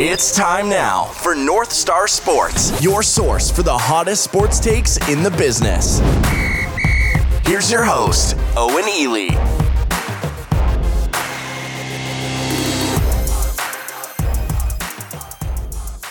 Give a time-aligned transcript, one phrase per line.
[0.00, 5.24] It's time now for North Star Sports, your source for the hottest sports takes in
[5.24, 5.98] the business.
[7.44, 9.30] Here's your host, Owen Elle.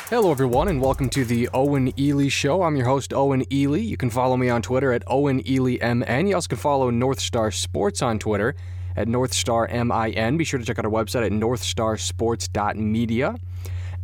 [0.09, 2.63] Hello, everyone, and welcome to the Owen Elle Show.
[2.63, 3.77] I'm your host, Owen Elle.
[3.77, 6.27] You can follow me on Twitter at Owen Elle MN.
[6.27, 8.53] You also can follow North Star Sports on Twitter
[8.97, 10.35] at North Star MIN.
[10.35, 13.35] Be sure to check out our website at northstarsports.media.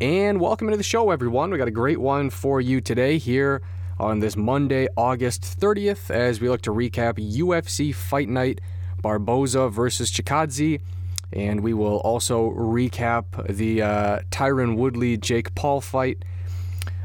[0.04, 1.50] And welcome into the show, everyone.
[1.50, 3.62] We got a great one for you today here
[3.98, 8.60] on this Monday, August 30th, as we look to recap UFC Fight Night
[9.02, 10.82] Barboza versus Chikadze.
[11.32, 16.26] And we will also recap the uh, Tyron Woodley Jake Paul fight.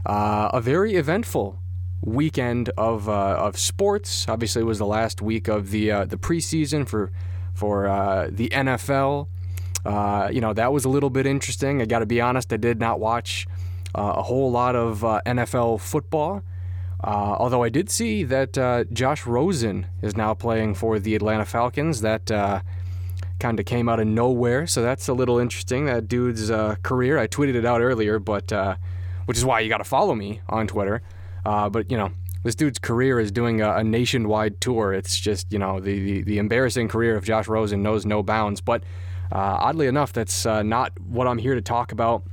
[0.04, 1.60] Uh, a very eventful
[2.00, 4.28] weekend of, uh, of sports.
[4.28, 7.12] Obviously, it was the last week of the uh, the preseason for
[7.54, 9.28] for uh, the NFL.
[9.88, 11.80] Uh, you know that was a little bit interesting.
[11.80, 13.46] I got to be honest, I did not watch
[13.94, 16.42] a whole lot of NFL football.
[17.02, 22.02] although I did see that Josh Rosen is now playing for the Atlanta Falcons.
[22.02, 22.30] That
[23.38, 24.66] kind of came out of nowhere.
[24.66, 25.86] So that's a little interesting.
[25.86, 27.18] That dude's uh, career.
[27.18, 28.76] I tweeted it out earlier, but uh,
[29.26, 31.02] which is why you got to follow me on Twitter.
[31.44, 32.10] Uh, but you know,
[32.42, 34.92] this dude's career is doing a, a, nationwide tour.
[34.92, 38.60] It's just you know the, the, the embarrassing career of Josh Rosen knows no bounds.
[38.60, 38.86] But uh,
[39.32, 42.24] oddly enough, that's uh, not what I'm here to talk about.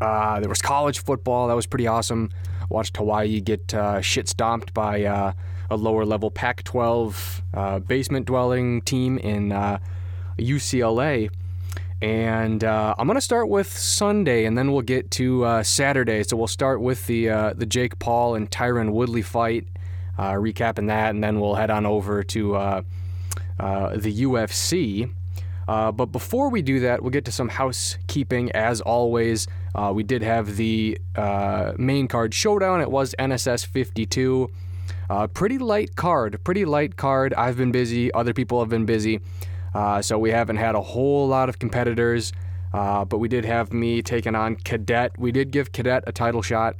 [0.00, 1.48] Uh, there was college football.
[1.48, 2.30] That was pretty awesome.
[2.68, 5.34] Watched Hawaii get shit stomped by a
[5.76, 9.50] lower level Pac-12 basement dwelling team in
[10.38, 11.30] UCLA.
[12.02, 16.22] And uh, I'm gonna start with Sunday, and then we'll get to uh, Saturday.
[16.22, 19.66] So we'll start with the uh, the Jake Paul and Tyron Woodley fight,
[20.16, 22.82] uh, recapping that, and then we'll head on over to uh,
[23.58, 25.12] uh, the UFC.
[25.70, 28.50] Uh, but before we do that, we'll get to some housekeeping.
[28.50, 32.80] As always, uh, we did have the uh, main card showdown.
[32.80, 34.50] It was NSS 52.
[35.32, 36.42] pretty light card.
[36.42, 37.32] Pretty light card.
[37.34, 38.12] I've been busy.
[38.12, 39.20] Other people have been busy.
[39.72, 42.32] Uh, so we haven't had a whole lot of competitors,
[42.74, 45.20] uh, but we did have me taking on Cadet.
[45.20, 46.74] We did give Cadet a title shot.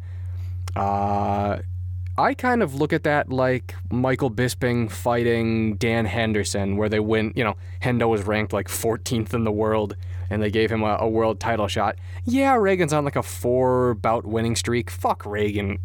[2.20, 7.32] I kind of look at that like Michael Bisping fighting Dan Henderson, where they win.
[7.34, 9.96] You know, Hendo was ranked like 14th in the world,
[10.28, 11.96] and they gave him a, a world title shot.
[12.24, 14.90] Yeah, Reagan's on like a four bout winning streak.
[14.90, 15.78] Fuck Reagan.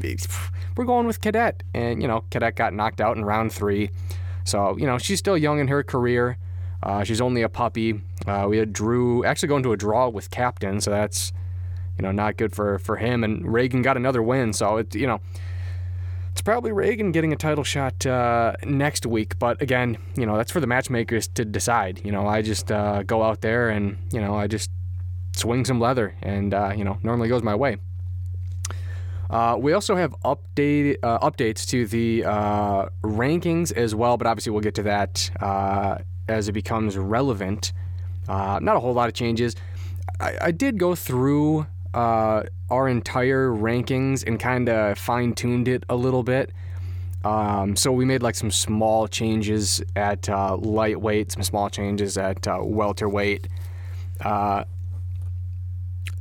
[0.75, 3.89] We're going with Cadet, and you know, Cadet got knocked out in round three.
[4.43, 6.37] So you know, she's still young in her career.
[6.83, 8.01] Uh, she's only a puppy.
[8.27, 11.33] Uh, we had Drew actually going to a draw with Captain, so that's
[11.97, 13.23] you know not good for for him.
[13.23, 15.21] And Reagan got another win, so it you know
[16.45, 19.37] probably Reagan getting a title shot uh, next week.
[19.37, 22.05] But again, you know that's for the matchmakers to decide.
[22.05, 24.69] You know I just uh, go out there and you know I just
[25.35, 27.77] swing some leather, and uh, you know normally goes my way.
[29.29, 34.51] Uh, we also have update uh, updates to the uh, rankings as well, but obviously
[34.51, 35.29] we'll get to that
[36.27, 37.73] as it becomes relevant.
[38.27, 39.55] Not a whole lot of changes.
[40.19, 45.83] I, I did go through uh, our entire rankings and kind of fine tuned it
[45.89, 46.51] a little bit.
[47.23, 52.47] Um, so we made like some small changes at uh, lightweight, some small changes at
[52.47, 53.47] uh, welterweight.
[54.23, 54.65] Uh,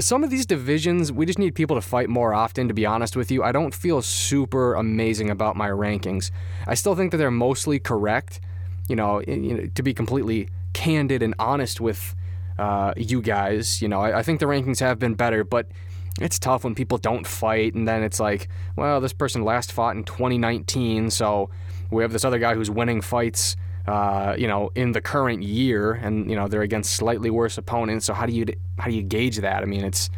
[0.00, 3.16] some of these divisions, we just need people to fight more often, to be honest
[3.16, 3.42] with you.
[3.42, 6.30] I don't feel super amazing about my rankings.
[6.66, 8.41] I still think that they're mostly correct
[8.88, 12.14] you know, you know, to be completely candid and honest with
[12.59, 15.66] uh, you guys, you know, I, I, think the rankings have been better, but
[16.20, 19.97] it's tough when people don't fight, and then it's like, well, this person last fought
[19.97, 21.50] in 2019, so
[21.91, 23.56] we have this other guy who's winning fights,
[23.87, 28.06] uh, you know, in the current year, and you know they're against slightly worse opponents.
[28.06, 28.47] So how do you
[28.78, 29.62] how do you gauge that?
[29.62, 30.09] I mean, it's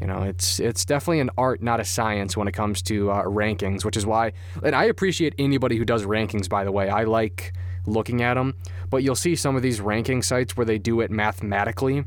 [0.00, 3.22] you know, it's it's definitely an art, not a science, when it comes to uh,
[3.24, 6.48] rankings, which is why, and I appreciate anybody who does rankings.
[6.48, 7.52] By the way, I like
[7.86, 8.54] looking at them.
[8.94, 12.04] But you'll see some of these ranking sites where they do it mathematically,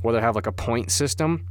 [0.00, 1.46] where they have like a point system.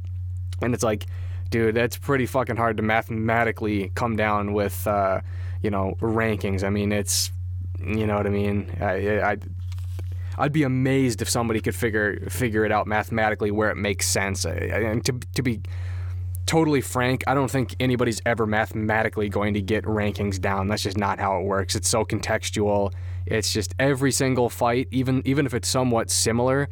[0.62, 1.06] And it's like,
[1.48, 5.20] dude, that's pretty fucking hard to mathematically come down with, uh,
[5.62, 6.64] you know, rankings.
[6.64, 7.30] I mean, it's,
[7.78, 8.68] you know what I mean?
[8.80, 9.36] I, I,
[10.36, 14.44] I'd be amazed if somebody could figure figure it out mathematically where it makes sense.
[14.44, 15.60] And to, to be
[16.46, 20.66] totally frank, I don't think anybody's ever mathematically going to get rankings down.
[20.66, 21.76] That's just not how it works.
[21.76, 22.92] It's so contextual
[23.30, 26.68] it's just every single fight, even even if it's somewhat similar.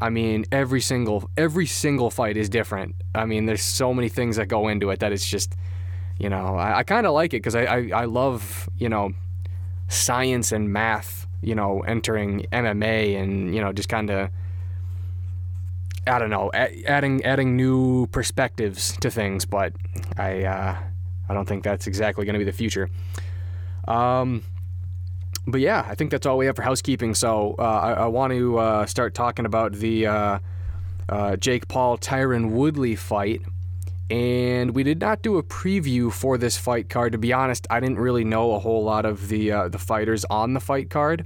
[0.00, 2.94] I mean, every single every single fight is different.
[3.14, 5.54] I mean, there's so many things that go into it that it's just,
[6.18, 9.12] you know, I, I kind of like it because I, I I love you know,
[9.88, 11.26] science and math.
[11.42, 14.30] You know, entering MMA and you know just kind of
[16.06, 19.72] I don't know, adding adding new perspectives to things, but
[20.16, 20.76] I uh,
[21.28, 22.88] I don't think that's exactly going to be the future.
[23.88, 24.42] Um,
[25.46, 27.14] but yeah, I think that's all we have for housekeeping.
[27.14, 30.38] So uh, I, I, want to uh, start talking about the uh,
[31.08, 33.42] uh, Jake Paul Tyron Woodley fight.
[34.08, 37.12] And we did not do a preview for this fight card.
[37.12, 40.24] To be honest, I didn't really know a whole lot of the uh, the fighters
[40.26, 41.24] on the fight card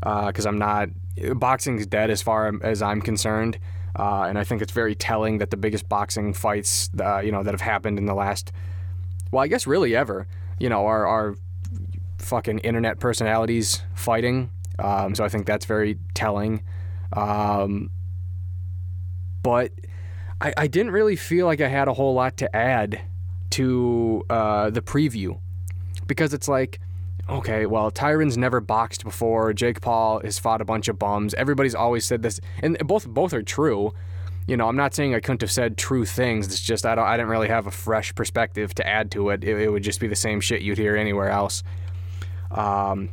[0.00, 0.88] because I'm not
[1.34, 3.58] boxing's dead as far as I'm concerned.
[3.96, 7.42] Uh, and I think it's very telling that the biggest boxing fights, uh, you know,
[7.42, 8.52] that have happened in the last,
[9.30, 10.26] well, I guess really ever,
[10.58, 11.36] you know, are, are
[12.20, 14.50] fucking internet personalities fighting.
[14.78, 16.62] Um, so I think that's very telling.
[17.12, 17.90] Um,
[19.42, 19.72] but
[20.40, 23.00] I, I didn't really feel like I had a whole lot to add
[23.50, 25.38] to uh, the preview
[26.06, 26.80] because it's like,
[27.28, 29.52] okay, well, Tyron's never boxed before.
[29.52, 31.34] Jake Paul has fought a bunch of bums.
[31.34, 33.92] Everybody's always said this, and both both are true.
[34.46, 36.46] You know, I'm not saying I couldn't have said true things.
[36.46, 39.44] It's just I don't I didn't really have a fresh perspective to add to it.
[39.44, 41.62] It, it would just be the same shit you'd hear anywhere else.
[42.50, 43.10] Um,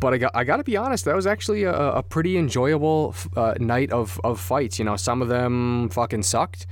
[0.00, 3.14] but I got I got to be honest, that was actually a, a pretty enjoyable
[3.36, 4.78] uh, night of of fights.
[4.78, 6.66] You know, some of them fucking sucked.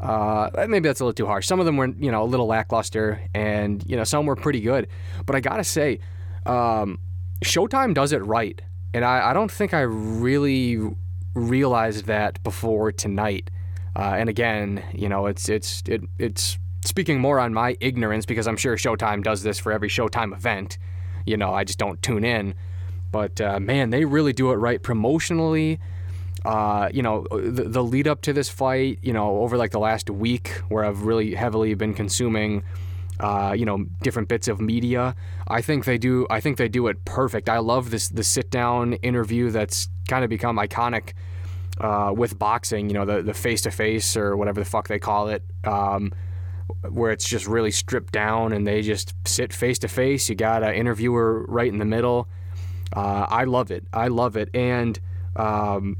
[0.00, 1.46] Uh, maybe that's a little too harsh.
[1.46, 4.60] Some of them were, you know, a little lackluster, and you know, some were pretty
[4.60, 4.88] good.
[5.24, 6.00] But I gotta say,
[6.44, 6.98] um,
[7.42, 8.60] Showtime does it right,
[8.92, 10.78] and I, I, don't think I really
[11.34, 13.50] realized that before tonight.
[13.96, 18.46] Uh, and again, you know, it's it's it, it's speaking more on my ignorance because
[18.46, 20.76] I'm sure Showtime does this for every Showtime event.
[21.26, 22.54] You know, I just don't tune in.
[23.10, 25.78] But uh, man, they really do it right promotionally
[26.44, 29.78] uh, you know, the, the, lead up to this fight, you know, over like the
[29.78, 32.64] last week where I've really heavily been consuming,
[33.18, 35.16] uh, you know, different bits of media.
[35.48, 36.26] I think they do.
[36.28, 37.48] I think they do it perfect.
[37.48, 41.14] I love this the sit down interview that's kind of become iconic
[41.80, 42.90] uh, with boxing.
[42.90, 45.42] You know, the the face to face or whatever the fuck they call it.
[45.64, 46.12] Um,
[46.90, 50.28] where it's just really stripped down and they just sit face to face.
[50.28, 52.28] You got an interviewer right in the middle.
[52.94, 53.86] Uh, I love it.
[53.92, 54.48] I love it.
[54.54, 54.98] And
[55.36, 55.96] um,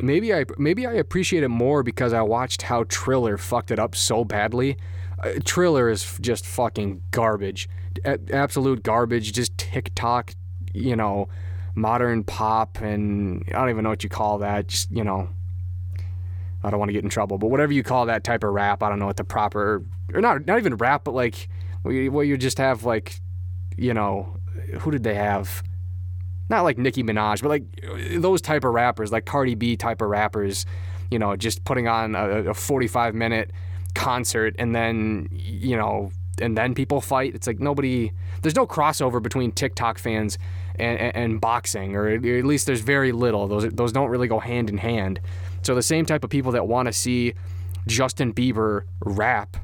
[0.00, 3.94] maybe I maybe I appreciate it more because I watched how Triller fucked it up
[3.94, 4.76] so badly.
[5.22, 7.68] Uh, Triller is just fucking garbage,
[8.04, 9.32] A- absolute garbage.
[9.32, 10.34] Just TikTok,
[10.72, 11.28] you know,
[11.74, 14.68] modern pop, and I don't even know what you call that.
[14.68, 15.28] Just you know,
[16.62, 18.82] I don't want to get in trouble, but whatever you call that type of rap,
[18.82, 21.48] I don't know what the proper or not not even rap, but like
[21.82, 23.20] where you just have like,
[23.76, 24.36] you know,
[24.80, 25.62] who did they have?
[26.50, 30.08] not like Nicki Minaj, but like those type of rappers, like Cardi B type of
[30.08, 30.66] rappers,
[31.10, 33.52] you know, just putting on a, a 45 minute
[33.94, 36.10] concert and then, you know,
[36.42, 37.34] and then people fight.
[37.34, 38.12] It's like nobody,
[38.42, 40.38] there's no crossover between TikTok fans
[40.76, 43.46] and, and, and boxing, or at least there's very little.
[43.46, 45.20] Those, those don't really go hand in hand.
[45.62, 47.34] So the same type of people that want to see
[47.86, 49.56] Justin Bieber rap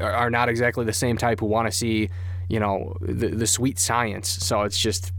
[0.00, 2.10] are not exactly the same type who want to see,
[2.48, 4.28] you know, the, the sweet science.
[4.28, 5.12] So it's just,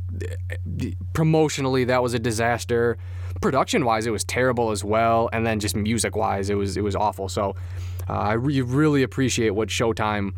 [1.14, 2.98] promotionally that was a disaster.
[3.42, 6.84] Production wise, it was terrible as well, and then just music wise, it was it
[6.84, 7.28] was awful.
[7.28, 7.56] So
[8.10, 10.34] uh, I re- really appreciate what Showtime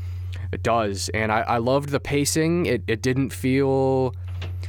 [0.63, 2.65] does, and I, I loved the pacing.
[2.65, 4.15] It it didn't feel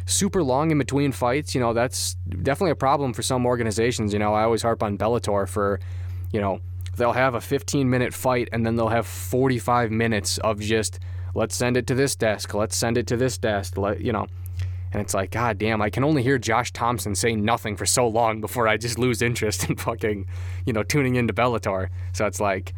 [0.08, 1.55] super long in between fights.
[1.55, 4.12] You know, that's definitely a problem for some organizations.
[4.12, 5.81] You know, I always harp on Bellator for,
[6.32, 6.60] you know,
[6.96, 10.99] they'll have a 15 minute fight and then they'll have 45 minutes of just
[11.35, 14.26] let's send it to this desk, let's send it to this desk, let you know.
[14.90, 18.09] And it's like, God damn, I can only hear Josh Thomson say nothing for so
[18.09, 20.26] long before I just lose interest in fucking,
[20.64, 21.88] you know, tuning into Bellator.
[22.12, 22.73] So it's like,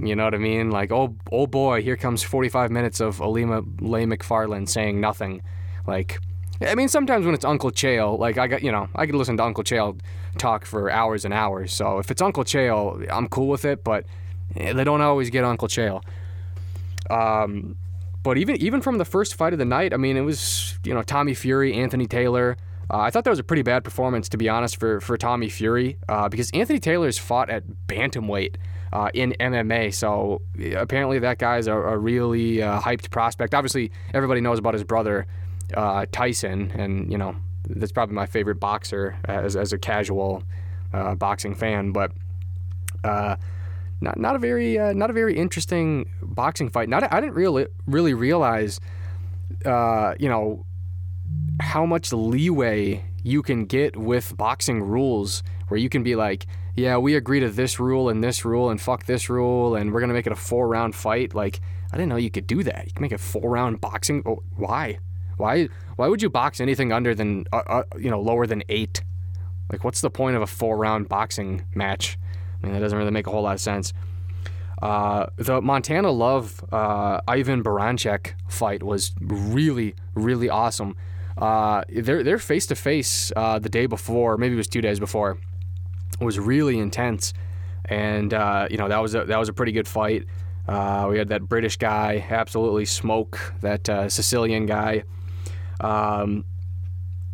[0.00, 0.70] you know what I mean?
[0.70, 5.42] Like, oh, oh boy, here comes 45 minutes of Ilima-Lei Macfarlane saying nothing.
[5.86, 6.18] Like,
[6.66, 9.36] I mean, sometimes when it's Uncle Chael, like I got, you know, I could listen
[9.36, 9.98] to Uncle Chael
[10.38, 11.72] talk for hours and hours.
[11.72, 13.84] So if it's Uncle Chael, I'm cool with it.
[13.84, 14.06] But
[14.54, 16.02] they don't always get Uncle Chael.
[17.10, 17.76] Um,
[18.22, 20.94] but even even from the first fight of the night, I mean, it was you
[20.94, 22.56] know Tommy Fury, Anthony Taylor.
[22.90, 25.48] Uh, I thought that was a pretty bad performance, to be honest, for for Tommy
[25.48, 28.56] Fury, uh, because Anthony Taylor's fought at bantamweight
[28.92, 29.92] uh, in MMA.
[29.94, 30.42] So
[30.76, 33.54] apparently that guy's a, a really uh, hyped prospect.
[33.54, 35.26] Obviously, everybody knows about his brother
[35.74, 37.36] uh, Tyson, and you know
[37.68, 40.42] that's probably my favorite boxer as as a casual
[40.92, 42.12] uh, boxing fan, but
[44.02, 46.88] not not a very uh, not a very interesting boxing fight.
[46.88, 48.80] Not I didn't really really realize,
[49.64, 50.66] uh, you know,
[51.60, 56.98] how much leeway you can get with boxing rules, where you can be like, yeah,
[56.98, 60.12] we agree to this rule and this rule and fuck this rule, and we're gonna
[60.12, 61.34] make it a four round fight.
[61.34, 61.60] Like
[61.92, 62.86] I didn't know you could do that.
[62.86, 64.22] You can make a four round boxing.
[64.26, 64.98] Oh, why?
[65.42, 65.68] Why?
[65.96, 69.02] Why would you box anything under than uh, uh, you know lower than eight?
[69.70, 72.16] Like, what's the point of a four round boxing match?
[72.62, 73.92] I mean, that doesn't really make a whole lot of sense.
[74.80, 80.94] Uh, the Montana Love uh, Ivan Baranchyk fight was really, really awesome.
[81.36, 85.38] Uh, they're they're face to face the day before, maybe it was two days before.
[86.20, 87.34] It was really intense,
[87.86, 90.24] and uh, you know that was a, that was a pretty good fight.
[90.68, 95.02] Uh, we had that British guy absolutely smoke that uh, Sicilian guy.
[95.82, 96.44] Um,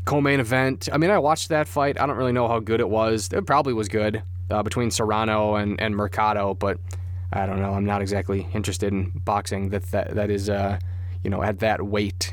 [0.05, 0.89] co-main event.
[0.93, 2.01] I mean, I watched that fight.
[2.01, 3.29] I don't really know how good it was.
[3.33, 6.79] It probably was good uh, between Serrano and, and Mercado, but
[7.33, 7.75] I don't know.
[7.75, 10.79] I'm not exactly interested in boxing that that, that is, uh,
[11.23, 12.33] you know, at that weight.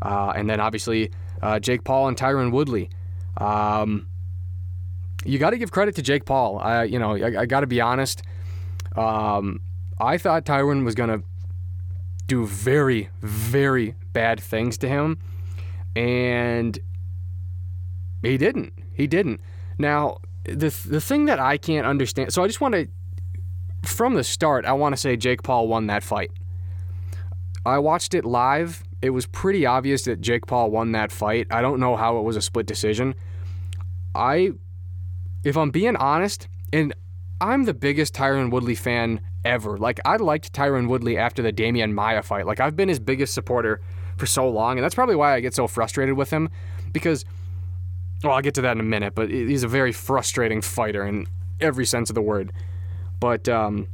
[0.00, 1.10] Uh, and then obviously
[1.42, 2.88] uh, Jake Paul and Tyron Woodley.
[3.36, 4.06] Um,
[5.24, 6.58] you got to give credit to Jake Paul.
[6.58, 8.22] I, you know, I, I got to be honest.
[8.96, 9.60] Um,
[9.98, 11.22] I thought Tyron was gonna
[12.26, 15.18] do very, very bad things to him,
[15.96, 16.78] and
[18.22, 18.72] he didn't.
[18.92, 19.40] He didn't.
[19.78, 22.32] Now, the the thing that I can't understand.
[22.32, 22.88] So I just want to,
[23.84, 26.30] from the start, I want to say Jake Paul won that fight.
[27.66, 28.82] I watched it live.
[29.00, 31.46] It was pretty obvious that Jake Paul won that fight.
[31.50, 33.14] I don't know how it was a split decision.
[34.14, 34.52] I,
[35.44, 36.94] if I'm being honest, and
[37.40, 39.76] I'm the biggest Tyron Woodley fan ever.
[39.76, 42.46] Like I liked Tyron Woodley after the Demian Maya fight.
[42.46, 43.80] Like I've been his biggest supporter
[44.16, 46.48] for so long, and that's probably why I get so frustrated with him
[46.92, 47.24] because
[48.24, 51.26] well, I'll get to that in a minute, but he's a very frustrating fighter in
[51.60, 52.52] every sense of the word.
[53.20, 53.86] But um,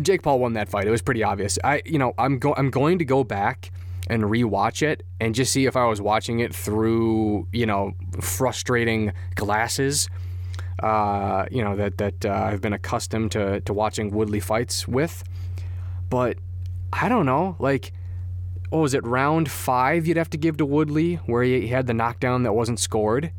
[0.00, 0.86] Jake Paul won that fight.
[0.86, 1.58] It was pretty obvious.
[1.62, 3.72] I, you know, I'm go- I'm going to go back
[4.08, 9.12] and rewatch it and just see if I was watching it through, you know, frustrating
[9.34, 10.08] glasses.
[10.82, 15.22] Uh, you know that that uh, I've been accustomed to to watching Woodley fights with,
[16.08, 16.38] but
[16.90, 17.92] I don't know, like
[18.70, 21.94] what was it, round five you'd have to give to Woodley, where he had the
[21.94, 23.32] knockdown that wasn't scored.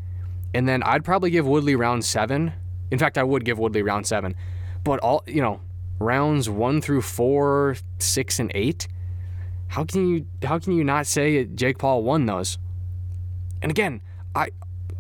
[0.54, 2.54] And then I'd probably give Woodley round seven.
[2.92, 4.36] In fact, I would give Woodley round seven.
[4.84, 5.62] But all, you know,
[6.00, 8.90] rounds one through four, six, and eight,
[9.70, 12.58] how can you how can you not say Jake Paul won those?
[13.62, 14.02] And again,
[14.36, 14.50] I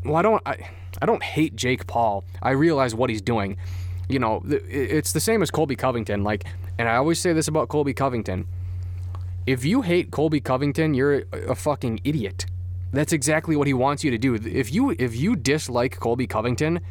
[0.06, 0.70] well I don't I,
[1.02, 2.24] I don't hate Jake Paul.
[2.42, 3.58] I realize what he's doing.
[4.08, 6.24] You know, it's the same as Colby Covington.
[6.24, 6.46] Like,
[6.78, 8.48] and I always say this about Colby Covington
[9.46, 12.46] if you hate Colby Covington, you're a fucking idiot.
[12.94, 14.36] That's exactly what he wants you to do.
[14.36, 16.82] If you if you dislike Colby Covington,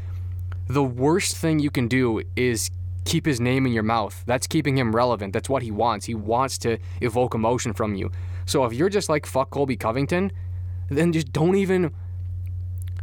[0.66, 2.71] the worst thing you can do is
[3.04, 4.23] keep his name in your mouth.
[4.26, 5.33] That's keeping him relevant.
[5.33, 6.07] That's what he wants.
[6.07, 8.11] He wants to evoke emotion from you.
[8.47, 10.33] So if you're just like fuck Colby Covington,
[10.88, 11.92] then just don't even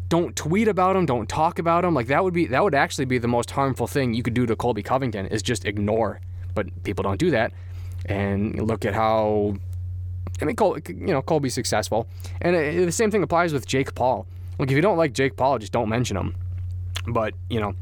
[0.09, 1.93] don't tweet about him, don't talk about him.
[1.93, 4.45] Like that would be that would actually be the most harmful thing you could do
[4.47, 6.19] to Colby Covington is just ignore.
[6.55, 7.53] But people don't do that
[8.05, 9.55] and look at how
[10.41, 12.07] I mean, Col- you know, Colby's successful,
[12.41, 14.27] and it, the same thing applies with Jake Paul.
[14.59, 16.35] Like, if you don't like Jake Paul, just don't mention him.
[17.07, 17.73] But you know,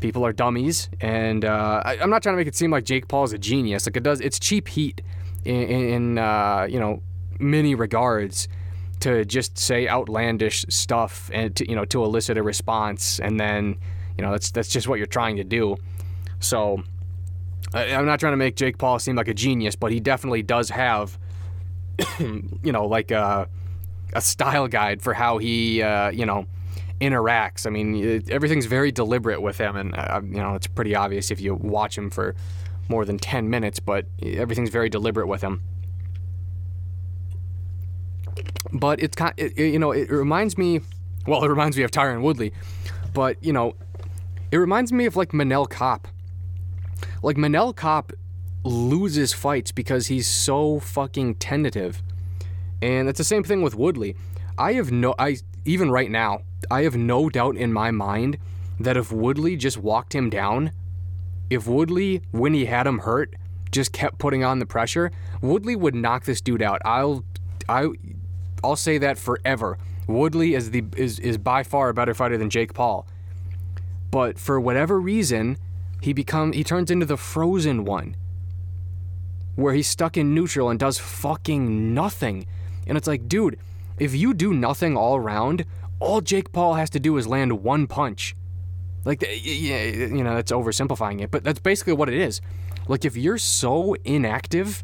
[0.00, 3.08] people are dummies, and uh, I, am not trying to make it seem like Jake
[3.08, 3.86] Paul is a genius.
[3.86, 5.02] Like it does, it's cheap heat
[5.44, 7.02] in, in uh, you know
[7.38, 8.48] many regards
[9.00, 13.76] to just say outlandish stuff and to, you know to elicit a response, and then
[14.16, 15.76] you know that's that's just what you're trying to do.
[16.38, 16.82] So
[17.72, 20.70] I'm not trying to make Jake Paul seem like a genius, but he definitely does
[20.70, 21.18] have,
[22.18, 23.48] you know, like a,
[24.12, 26.46] a style guide for how he, uh, you know,
[27.00, 27.66] interacts.
[27.66, 31.30] I mean, it, everything's very deliberate with him, and uh, you know, it's pretty obvious
[31.30, 32.34] if you watch him for
[32.88, 35.62] more than 10 minutes, but everything's very deliberate with him.
[38.72, 40.80] But it's kind, it, you know, it reminds me.
[41.26, 42.52] Well, it reminds me of Tyron Woodley,
[43.14, 43.76] but you know,
[44.50, 46.08] it reminds me of like Manel Kape
[47.22, 48.16] like Manel Kape
[48.64, 52.02] loses fights because he's so fucking tentative.
[52.82, 54.16] And it's the same thing with Woodley.
[54.58, 58.38] I have no I even right now, I have no doubt in my mind
[58.78, 60.72] that if Woodley just walked him down,
[61.50, 63.34] if Woodley when he had him hurt
[63.70, 65.10] just kept putting on the pressure,
[65.40, 66.80] Woodley would knock this dude out.
[66.84, 67.24] I'll
[67.68, 67.88] I
[68.64, 69.78] I'll say that forever.
[70.06, 73.06] Woodley is the is is by far a better fighter than Jake Paul.
[74.10, 75.56] But for whatever reason,
[76.00, 78.16] he become he turns into the frozen one
[79.56, 82.46] where he's stuck in neutral and does fucking nothing.
[82.86, 83.58] And it's like, dude,
[83.98, 85.64] if you do nothing all round,
[85.98, 88.34] all Jake Paul has to do is land one punch.
[89.04, 92.40] Like, yeah, you know, that's oversimplifying it, but that's basically what it is.
[92.88, 94.82] Like, if you're so inactive,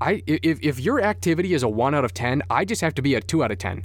[0.00, 3.02] I if, if your activity is a 1 out of 10, I just have to
[3.02, 3.84] be a 2 out of 10.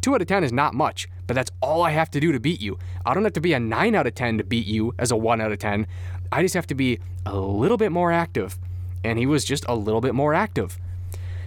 [0.00, 2.40] 2 out of 10 is not much, but that's all I have to do to
[2.40, 2.78] beat you.
[3.04, 5.16] I don't have to be a 9 out of 10 to beat you as a
[5.16, 5.86] 1 out of 10.
[6.32, 8.58] I just have to be a little bit more active.
[9.04, 10.78] And he was just a little bit more active.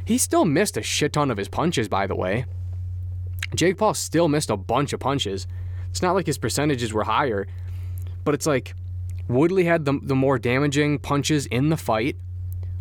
[0.06, 2.46] He still missed a shit ton of his punches, by the way.
[3.56, 5.48] Jake Paul still missed a bunch of punches.
[5.90, 7.48] It's not like his percentages were higher,
[8.24, 8.76] but it's like
[9.28, 12.18] Woodley had the, the more damaging punches in the fight.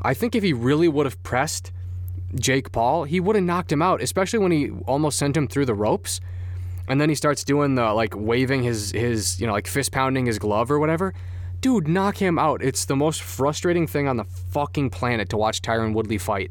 [0.00, 1.70] I think if he really would have pressed
[2.34, 5.66] Jake Paul, he would have knocked him out, especially when he almost sent him through
[5.66, 6.20] the ropes.
[6.88, 10.26] And then he starts doing the like waving his his, you know, like fist pounding
[10.26, 11.14] his glove or whatever.
[11.60, 12.62] Dude, knock him out.
[12.62, 16.50] It's the most frustrating thing on the fucking planet to watch Tyron Woodley fight.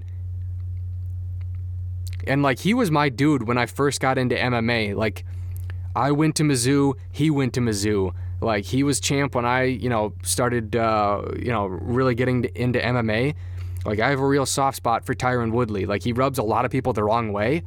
[2.26, 4.96] And like he was my dude when I first got into MMA.
[4.96, 5.26] Like
[5.96, 8.14] I went to Mizzou, he went to Mizzou.
[8.40, 12.80] Like he was champ when I, you know, started, uh, you know, really getting into
[12.80, 13.36] MMA.
[13.86, 15.86] Like I have a real soft spot for Tyron Woodley.
[15.86, 17.64] Like he rubs a lot of people the wrong way.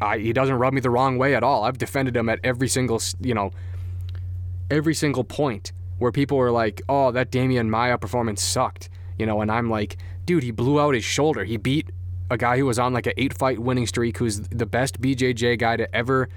[0.00, 1.64] I, he doesn't rub me the wrong way at all.
[1.64, 3.52] I've defended him at every single, you know,
[4.70, 9.40] every single point where people were like, "Oh, that Demian Maya performance sucked," you know,
[9.40, 9.96] and I'm like,
[10.26, 11.44] "Dude, he blew out his shoulder.
[11.44, 11.90] He beat
[12.30, 15.58] a guy who was on like an eight fight winning streak, who's the best BJJ
[15.58, 16.28] guy to ever."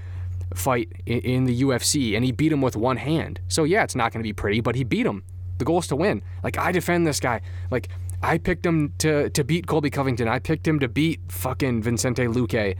[0.53, 3.39] fight in the UFC and he beat him with one hand.
[3.47, 5.23] So yeah, it's not going to be pretty, but he beat him.
[5.57, 6.21] The goal is to win.
[6.43, 7.41] Like I defend this guy.
[7.71, 7.89] Like
[8.21, 10.27] I picked him to to beat Colby Covington.
[10.27, 12.75] I picked him to beat fucking Vincente Luque.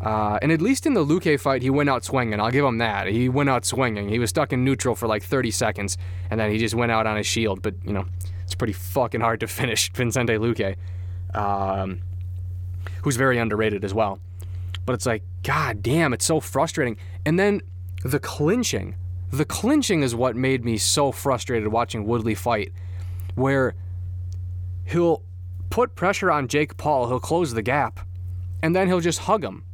[0.00, 2.38] Uh, and at least in the Luque fight, he went out swinging.
[2.38, 3.06] I'll give him that.
[3.06, 4.08] He went out swinging.
[4.08, 5.96] He was stuck in neutral for like 30 seconds,
[6.30, 7.62] and then he just went out on his shield.
[7.62, 8.04] But you know,
[8.44, 10.76] it's pretty fucking hard to finish Vincente Luque,
[11.34, 12.00] um,
[13.02, 14.20] who's very underrated as well.
[14.84, 16.96] But it's like, god damn, it's so frustrating.
[17.24, 17.62] And then
[18.04, 18.96] the clinching.
[19.32, 22.72] The clinching is what made me so frustrated watching Woodley fight,
[23.34, 23.74] where
[24.86, 25.22] he'll
[25.70, 28.00] put pressure on Jake Paul, he'll close the gap,
[28.62, 29.64] and then he'll just hug him.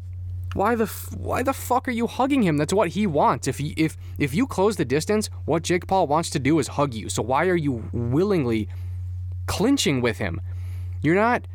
[0.54, 2.57] Why the why the fuck are you hugging him?
[2.59, 3.49] That's what he wants.
[3.49, 6.69] If he, if if you close the distance, what Jake Paul wants to do is
[6.69, 7.09] hug you.
[7.09, 8.69] So why are you willingly
[9.47, 10.40] clinching with him?
[11.00, 11.47] You're not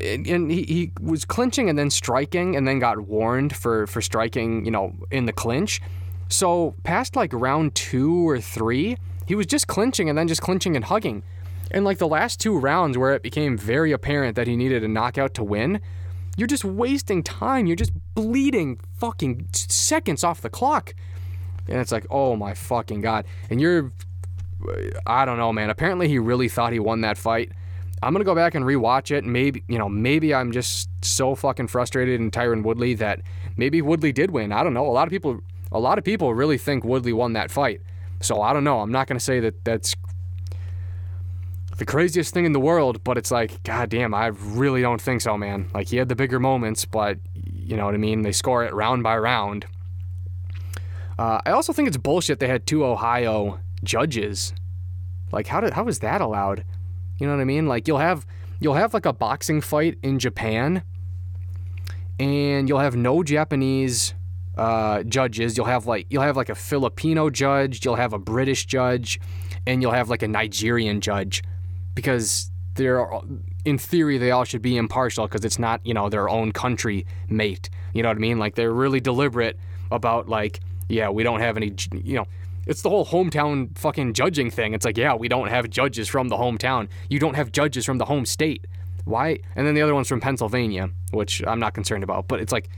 [0.00, 4.64] and he, he was clinching and then striking and then got warned for for striking
[4.64, 5.80] you know in the clinch
[6.28, 10.74] so past like round two or three he was just clinching and then just clinching
[10.74, 11.22] and hugging
[11.74, 14.88] and like the last two rounds where it became very apparent that he needed a
[14.88, 15.80] knockout to win
[16.36, 20.94] you're just wasting time you're just bleeding fucking seconds off the clock
[21.68, 23.90] and it's like oh my fucking god and you're
[25.06, 27.50] i don't know man apparently he really thought he won that fight
[28.02, 29.24] I'm gonna go back and rewatch it.
[29.24, 33.22] Maybe you know, maybe I'm just so fucking frustrated in Tyron Woodley that
[33.56, 34.52] maybe Woodley did win.
[34.52, 34.86] I don't know.
[34.86, 35.40] A lot of people,
[35.72, 37.80] a lot of people really think Woodley won that fight.
[38.20, 38.80] So I don't know.
[38.80, 39.94] I'm not gonna say that that's
[41.78, 45.20] the craziest thing in the world, but it's like, god damn, I really don't think
[45.20, 45.68] so, man.
[45.74, 48.22] Like he had the bigger moments, but you know what I mean.
[48.22, 49.66] They score it round by round.
[51.18, 54.52] Uh, I also think it's bullshit they had two Ohio judges.
[55.32, 56.64] Like how did how was that allowed?
[57.18, 57.66] You know what I mean?
[57.66, 58.26] Like you'll have
[58.60, 60.82] you'll have like a boxing fight in Japan,
[62.18, 64.14] and you'll have no Japanese
[64.56, 65.56] uh, judges.
[65.56, 67.84] You'll have like you'll have like a Filipino judge.
[67.84, 69.20] You'll have a British judge,
[69.66, 71.42] and you'll have like a Nigerian judge,
[71.94, 73.08] because they're
[73.64, 77.06] in theory they all should be impartial because it's not you know their own country
[77.28, 77.70] mate.
[77.92, 78.38] You know what I mean?
[78.38, 79.58] Like they're really deliberate
[79.90, 82.26] about like yeah we don't have any you know
[82.66, 84.74] it's the whole hometown fucking judging thing.
[84.74, 86.88] It's like, yeah, we don't have judges from the hometown.
[87.08, 88.66] You don't have judges from the home state.
[89.04, 89.38] Why?
[89.54, 92.26] And then the other one's from Pennsylvania, which I'm not concerned about.
[92.26, 92.68] But it's like,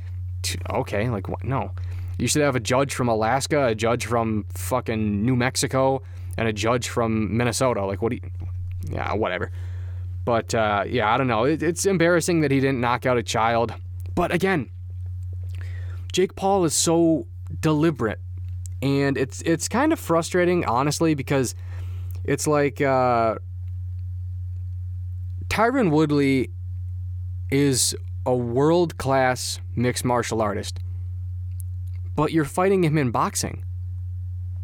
[0.70, 1.44] okay, like, what?
[1.44, 1.72] no.
[2.18, 6.02] You should have a judge from Alaska, a judge from fucking New Mexico,
[6.38, 7.85] and a judge from Minnesota.
[7.85, 8.31] Like, what do you.
[8.90, 9.51] Yeah, whatever.
[10.25, 11.44] But uh, yeah, I don't know.
[11.44, 13.75] It, it's embarrassing that he didn't knock out a child.
[14.14, 14.70] But again,
[16.12, 17.27] Jake Paul is so
[17.61, 18.20] deliberate
[18.83, 21.55] and it's it's kind of frustrating, honestly, because
[22.25, 23.37] it's like uh,
[25.49, 26.51] Tyron Woodley
[27.51, 27.94] is
[28.25, 30.79] a world class mixed martial artist,
[32.14, 33.64] but you're fighting him in boxing.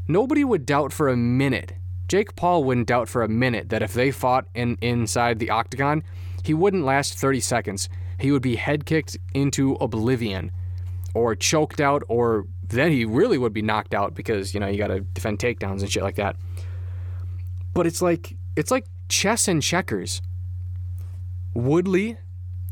[0.08, 1.72] Nobody would doubt for a minute.
[2.12, 6.02] Jake Paul wouldn't doubt for a minute that if they fought in inside the octagon,
[6.44, 7.88] he wouldn't last 30 seconds.
[8.20, 10.52] He would be head kicked into oblivion
[11.14, 14.76] or choked out or then he really would be knocked out because you know you
[14.76, 16.36] got to defend takedowns and shit like that.
[17.72, 20.20] But it's like it's like chess and checkers.
[21.54, 22.18] Woodley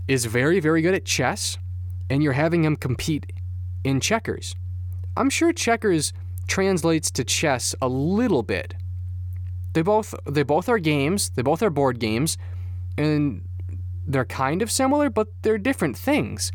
[0.06, 1.56] is very very good at chess,
[2.10, 3.32] and you're having him compete
[3.84, 4.54] in checkers.
[5.16, 6.12] I'm sure checkers
[6.46, 8.74] translates to chess a little bit.
[9.72, 11.30] They both they both are games.
[11.30, 12.36] They both are board games,
[12.98, 13.42] and
[14.06, 16.50] they're kind of similar, but they're different things.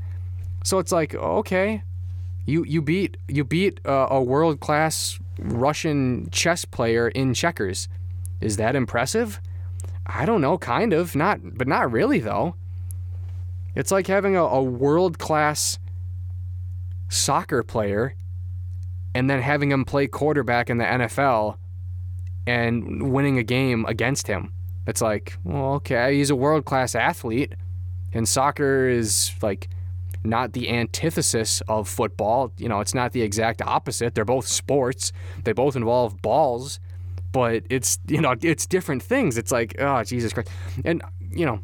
[0.63, 1.83] So it's like okay,
[2.45, 7.87] you you beat you beat a world class Russian chess player in checkers.
[8.41, 9.39] Is that impressive?
[10.05, 12.55] I don't know, kind of, not but not really though.
[13.75, 15.79] It's like having a, a world class
[17.09, 18.15] soccer player
[19.13, 21.57] and then having him play quarterback in the NFL
[22.47, 24.51] and winning a game against him.
[24.87, 27.53] It's like, well, okay, he's a world class athlete,
[28.13, 29.67] and soccer is like
[30.23, 32.51] not the antithesis of football.
[32.57, 34.15] You know, it's not the exact opposite.
[34.15, 35.11] They're both sports.
[35.43, 36.79] They both involve balls,
[37.31, 39.37] but it's you know it's different things.
[39.37, 40.49] It's like, oh Jesus Christ,
[40.83, 41.59] and you know,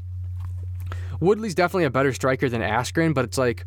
[1.20, 3.65] Woodley's definitely a better striker than Askren, but it's like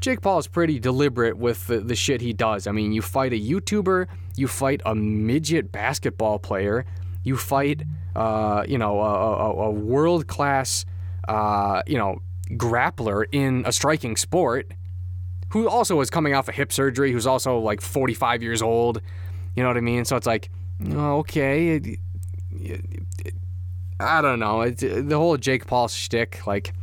[0.00, 2.66] Jake Paul is pretty deliberate with the, the shit he does.
[2.66, 4.06] I mean, you fight a YouTuber,
[4.36, 6.84] you fight a midget basketball player,
[7.24, 7.82] you fight,
[8.14, 10.84] uh, you know, a, a, a world class,
[11.28, 12.20] uh, you know,
[12.52, 14.70] grappler in a striking sport,
[15.50, 19.00] who also is coming off a hip surgery, who's also like 45 years old.
[19.54, 20.04] You know what I mean?
[20.04, 20.50] So it's like,
[20.86, 21.86] okay, it,
[22.52, 22.80] it,
[23.24, 23.34] it,
[23.98, 24.68] I don't know.
[24.68, 26.74] the whole Jake Paul shtick, like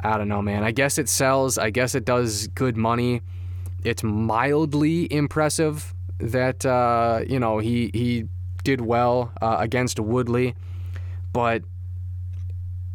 [0.00, 0.62] I don't know, man.
[0.62, 1.58] I guess it sells.
[1.58, 3.22] I guess it does good money.
[3.82, 8.24] It's mildly impressive that uh, you know he he
[8.64, 10.54] did well uh, against Woodley,
[11.32, 11.62] but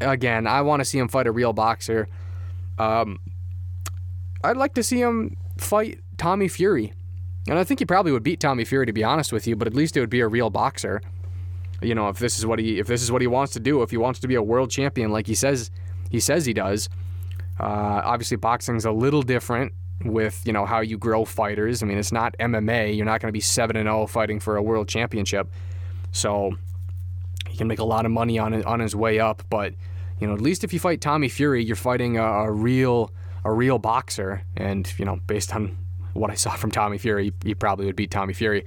[0.02, 2.08] again, I want to see him fight a real boxer.
[2.78, 3.20] Um,
[4.44, 6.94] I'd like to see him fight Tommy Fury,
[7.48, 9.56] and I think he probably would beat Tommy Fury to be honest with you.
[9.56, 11.02] But at least it would be a real boxer.
[11.82, 13.82] You know, if this is what he if this is what he wants to do,
[13.82, 15.72] if he wants to be a world champion like he says
[16.12, 16.90] he says he does.
[17.60, 21.82] Uh, obviously, boxing's a little different with you know how you grow fighters.
[21.82, 22.96] I mean, it's not MMA.
[22.96, 25.50] You're not going to be seven and zero oh fighting for a world championship.
[26.12, 26.52] So
[27.48, 29.44] he can make a lot of money on on his way up.
[29.50, 29.74] But
[30.20, 33.12] you know, at least if you fight Tommy Fury, you're fighting a, a real
[33.44, 34.44] a real boxer.
[34.58, 35.78] And you know, based on
[36.14, 38.66] what I saw from Tommy Fury, he, probably would beat Tommy Fury.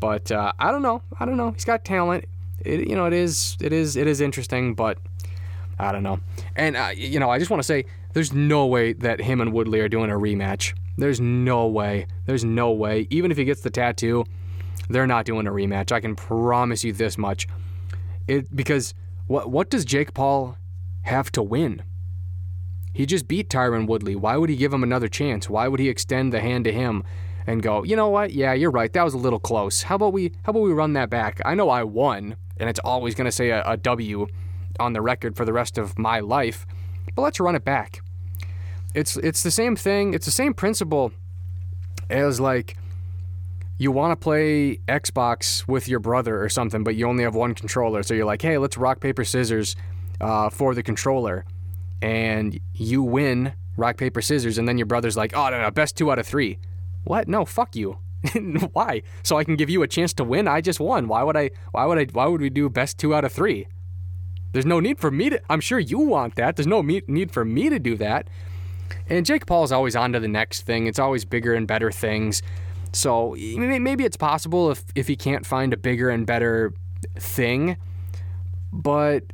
[0.00, 1.02] But uh, I don't know.
[1.18, 1.52] I don't know.
[1.52, 2.24] He's got talent.
[2.60, 4.98] It, you know, it is it is it is interesting, but
[5.78, 6.20] I don't know.
[6.56, 9.52] And uh, you know, I just want to say there's no way that him and
[9.52, 10.74] Woodley are doing a rematch.
[10.96, 12.06] There's no way.
[12.26, 13.06] There's no way.
[13.10, 14.24] Even if he gets the tattoo,
[14.88, 15.92] they're not doing a rematch.
[15.92, 17.48] I can promise you this much.
[18.28, 18.94] It because
[19.26, 20.56] what what does Jake Paul
[21.02, 21.82] have to win?
[22.92, 24.14] He just beat Tyron Woodley.
[24.14, 25.50] Why would he give him another chance?
[25.50, 27.02] Why would he extend the hand to him
[27.46, 28.32] and go, "You know what?
[28.32, 28.92] Yeah, you're right.
[28.92, 29.82] That was a little close.
[29.82, 31.40] How about we how about we run that back?
[31.44, 34.28] I know I won, and it's always going to say a, a W
[34.80, 36.66] on the record for the rest of my life,
[37.14, 38.02] but let's run it back.
[38.94, 40.14] It's it's the same thing.
[40.14, 41.12] It's the same principle
[42.10, 42.76] as like
[43.76, 47.54] you want to play Xbox with your brother or something, but you only have one
[47.54, 48.02] controller.
[48.04, 49.74] So you're like, hey, let's rock paper scissors
[50.20, 51.44] uh, for the controller,
[52.00, 55.96] and you win rock paper scissors, and then your brother's like, oh no no, best
[55.96, 56.58] two out of three.
[57.04, 57.28] What?
[57.28, 57.98] No, fuck you.
[58.72, 59.02] why?
[59.22, 60.48] So I can give you a chance to win.
[60.48, 61.08] I just won.
[61.08, 61.50] Why would I?
[61.72, 62.04] Why would I?
[62.12, 63.66] Why would we do best two out of three?
[64.54, 65.40] There's no need for me to.
[65.50, 66.54] I'm sure you want that.
[66.54, 68.30] There's no need for me to do that.
[69.08, 70.86] And Jake Paul is always on to the next thing.
[70.86, 72.40] It's always bigger and better things.
[72.92, 76.72] So maybe it's possible if if he can't find a bigger and better
[77.18, 77.76] thing,
[78.72, 79.24] but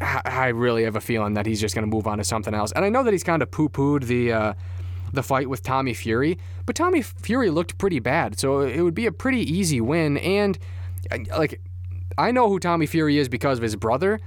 [0.00, 2.72] I really have a feeling that he's just going to move on to something else.
[2.72, 4.54] And I know that he's kind of poo pooed the uh,
[5.12, 9.06] the fight with Tommy Fury, but Tommy Fury looked pretty bad, so it would be
[9.06, 10.18] a pretty easy win.
[10.18, 10.58] And
[11.38, 11.60] like,
[12.18, 14.18] I know who Tommy Fury is because of his brother,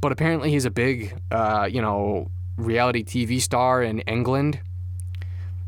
[0.00, 4.60] but apparently he's a big, uh, you know, reality TV star in England.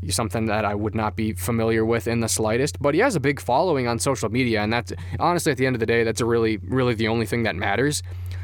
[0.09, 3.19] Something that I would not be familiar with in the slightest, but he has a
[3.19, 6.21] big following on social media, and that's honestly at the end of the day, that's
[6.21, 8.03] a really, really the only thing that matters.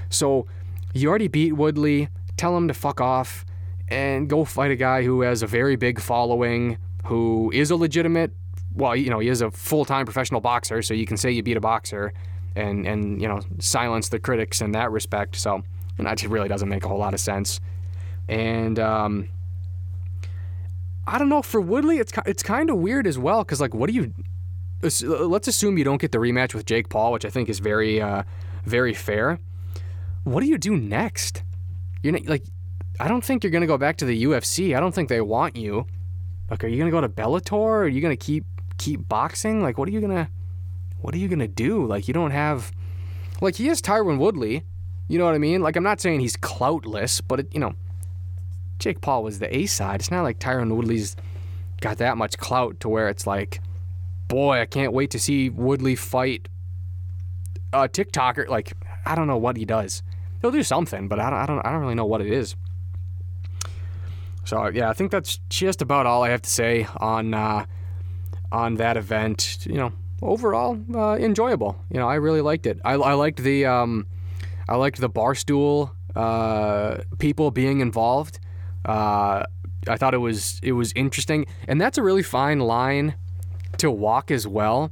[0.10, 0.48] So,
[0.93, 2.10] you already beat Woodley.
[2.38, 3.46] Tell him to fuck off
[3.88, 8.32] and go fight a guy who has a very big following, who is a legitimate.
[8.74, 11.58] Well, you know, he is a full-time professional boxer, so you can say you beat
[11.58, 12.13] a boxer,
[12.56, 15.36] and and you know silence the critics in that respect.
[15.36, 15.63] So
[15.98, 17.60] and that really doesn't make a whole lot of sense.
[18.28, 19.30] And um,
[21.06, 23.89] I don't know for Woodley, it's it's kind of weird as well because like, what
[23.89, 24.13] do you?
[24.82, 28.02] Let's assume you don't get the rematch with Jake Paul, which I think is very
[28.02, 28.24] uh,
[28.66, 29.39] very fair.
[30.24, 31.44] What do you do next?
[32.02, 32.44] You're not, like,
[33.00, 34.76] I don't think you're gonna go back to the UFC.
[34.76, 35.86] I don't think they want you.
[36.50, 37.54] Like, are you gonna go to Bellator?
[37.54, 38.46] Or are you gonna keep
[38.78, 39.62] keep boxing?
[39.62, 40.30] Like, what are you gonna
[41.04, 41.86] what are you gonna do?
[41.86, 42.72] Like, you don't have
[43.42, 44.63] like he is Tyron Woodley,
[45.08, 45.62] you know what I mean?
[45.62, 47.74] Like, I'm not saying he's cloutless, but, it, you know,
[48.80, 50.00] Jake Paul was the A side.
[50.00, 51.16] It's not like Tyron Woodley's
[51.82, 53.60] got that much clout to where it's like,
[54.30, 56.48] boy, I can't wait to see Woodley fight
[57.74, 58.48] a TikToker.
[58.48, 58.74] Like,
[59.06, 60.02] I don't know what he does.
[60.42, 62.56] He'll do something, but I don't, I don't, I don't really know what it is.
[64.46, 67.66] So yeah, I think that's just about all I have to say on uh,
[68.52, 69.60] on that event.
[69.66, 71.83] You know, overall uh, enjoyable.
[71.89, 72.79] You know, I really liked it.
[72.83, 74.07] I, I liked the um,
[74.67, 78.39] I liked the barstool uh, people being involved.
[78.86, 79.43] Uh,
[79.88, 83.15] I thought it was it was interesting, and that's a really fine line
[83.77, 84.91] to walk as well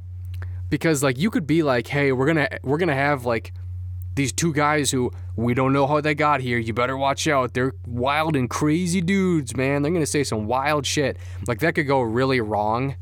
[0.68, 3.52] because like you could be like, "Hey, we're to we're to have like
[4.14, 6.58] these two guys who we don't know how they got here.
[6.58, 7.54] You better watch out.
[7.54, 9.82] They're wild and crazy dudes, man.
[9.82, 11.16] They're to say some wild shit.
[11.46, 12.96] Like that could go really wrong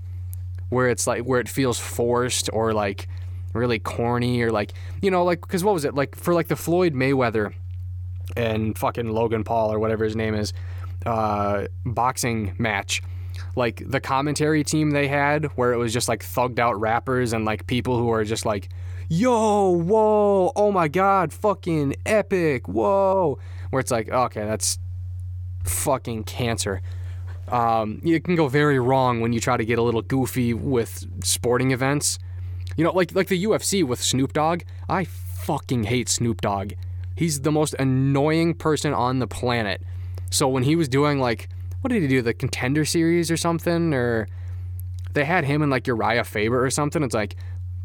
[0.70, 3.08] where it's like where it feels forced or like
[3.52, 5.94] really corny or like, you know, like cuz what was it?
[5.94, 7.52] Like for like the Floyd Mayweather
[8.36, 10.52] and fucking Logan Paul or whatever his name is
[11.06, 13.02] uh boxing match
[13.56, 17.44] like the commentary team they had where it was just like thugged out rappers and
[17.44, 18.68] like people who are just like
[19.10, 23.38] yo, whoa, oh my god, fucking epic, whoa.
[23.70, 24.78] Where it's like, okay, that's
[25.64, 26.80] fucking cancer.
[27.50, 31.06] Um, it can go very wrong when you try to get a little goofy with
[31.24, 32.18] sporting events.
[32.76, 34.62] You know, like like the UFC with Snoop Dogg.
[34.88, 36.72] I fucking hate Snoop Dogg.
[37.16, 39.82] He's the most annoying person on the planet.
[40.30, 41.48] So when he was doing like,
[41.80, 42.22] what did he do?
[42.22, 44.28] The Contender Series or something, or
[45.12, 47.02] they had him and like Uriah Faber or something.
[47.02, 47.36] It's like,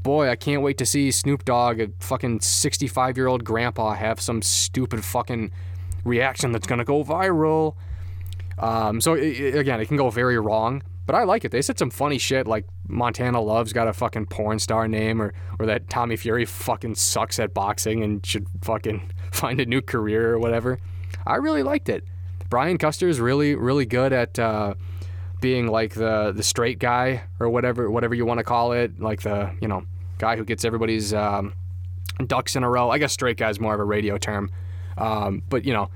[0.04, 4.22] boy, I can't wait to see Snoop Dogg, a fucking 65 year old grandpa, have
[4.22, 5.52] some stupid fucking
[6.04, 7.76] reaction that's gonna go viral.
[8.58, 11.52] Um, so it, again, it can go very wrong, but I like it.
[11.52, 15.34] They said some funny shit like Montana Love's got a fucking porn star name, or
[15.60, 20.34] or that Tommy Fury fucking sucks at boxing and should fucking find a new career
[20.34, 20.80] or whatever.
[21.26, 22.04] I really liked it.
[22.50, 24.40] Brian Custer is really really good at.
[24.40, 24.76] Uh,
[25.42, 29.22] being like the the straight guy or whatever whatever you want to call it, like
[29.22, 29.86] the you know
[30.18, 31.54] guy who gets everybody's um,
[32.26, 32.90] ducks in a row.
[32.90, 34.50] I guess straight guy is more of a radio term,
[34.98, 35.90] um, but you know,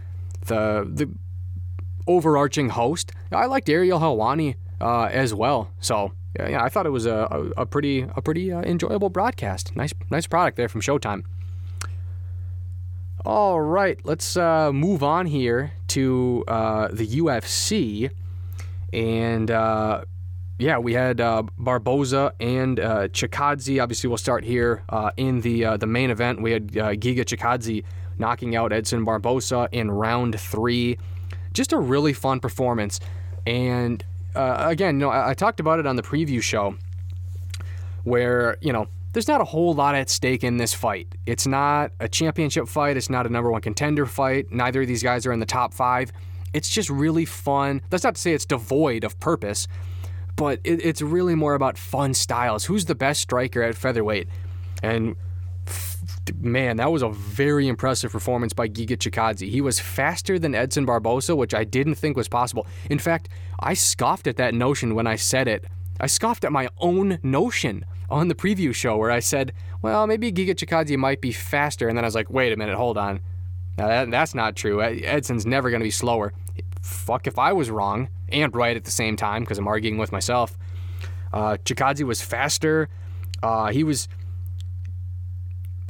[0.46, 1.10] the the
[2.10, 3.12] overarching host.
[3.32, 5.72] I liked Ariel Helwani uh, as well.
[5.80, 9.76] So yeah, I thought it was a, a, pretty a pretty uh, enjoyable broadcast.
[9.76, 11.24] Nice nice product there from Showtime.
[13.26, 18.10] All right, let's uh, move on here to uh, the UFC,
[18.94, 20.06] and uh,
[20.58, 23.82] yeah, we had uh, Barboza and uh, Chikadze.
[23.82, 24.84] Obviously, we'll start here
[25.18, 26.42] in the the main event.
[26.42, 27.84] We had Giga Chikadze
[28.18, 30.98] knocking out Edson Barboza in round three.
[31.54, 33.00] Just a really fun performance.
[33.46, 34.04] And
[34.36, 36.76] uh, again, you know, I, I talked about it on the preview show,
[38.04, 41.08] where you know there's not a whole lot at stake in this fight.
[41.26, 42.98] It's not a championship fight.
[42.98, 44.52] It's not a number one contender fight.
[44.52, 46.12] Neither of these guys are in the top five.
[46.54, 47.82] It's just really fun.
[47.90, 49.68] That's not to say it's devoid of purpose
[50.40, 52.64] but it, it's really more about fun styles.
[52.64, 54.30] Who's the best striker at featherweight?
[54.82, 55.18] And
[56.34, 59.50] man, that was a very impressive performance by Giga Chikadze.
[59.50, 62.68] He was faster than Edson Barboza, which I didn't think was possible.
[62.90, 65.66] In fact, I scoffed at that notion when I said it.
[66.00, 70.32] I scoffed at my own notion on the preview show where I said, well, maybe
[70.32, 71.88] Giga Chikadze might be faster.
[71.88, 73.22] And then I was like, wait a minute, hold on.
[73.78, 74.82] Now that, that's not true.
[74.82, 76.34] Edson's never going to be slower
[76.82, 80.12] fuck if I was wrong and right at the same time because I'm arguing with
[80.12, 80.58] myself.
[81.32, 82.90] Uh, Chikadze was faster.
[83.42, 84.08] Uh, he was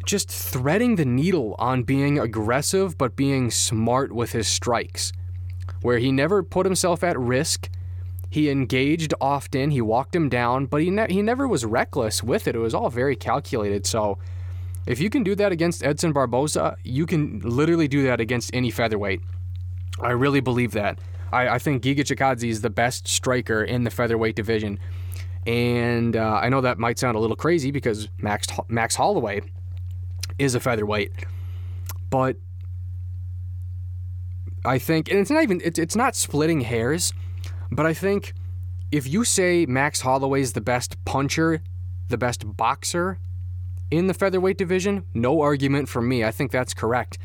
[0.05, 5.11] just threading the needle on being aggressive but being smart with his strikes,
[5.81, 7.69] where he never put himself at risk.
[8.29, 9.71] He engaged often.
[9.71, 12.55] He walked him down, but he ne- he never was reckless with it.
[12.55, 13.87] It was all very calculated.
[13.87, 14.19] So,
[14.85, 18.69] if you can do that against Edson Barboza, you can literally do that against any
[18.69, 19.21] featherweight.
[19.99, 20.99] I really believe that.
[21.31, 24.79] I, I think Giga Chikadze is the best striker in the featherweight division.
[25.45, 29.41] And uh, I know that might sound a little crazy because Max Max Holloway
[30.39, 31.11] is a featherweight,
[32.09, 32.37] but
[34.65, 37.13] I think, and it's not even it's, it's not splitting hairs,
[37.71, 38.33] but I think
[38.91, 41.61] if you say Max Holloway is the best puncher,
[42.07, 43.19] the best boxer
[43.91, 46.23] in the featherweight division, no argument from me.
[46.23, 47.17] I think that's correct.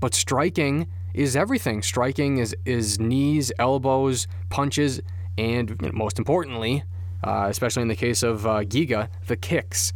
[0.00, 1.82] But striking is everything.
[1.82, 5.00] Striking is is knees, elbows, punches,
[5.38, 6.84] and most importantly,
[7.24, 9.92] uh, especially in the case of uh, Giga, the kicks.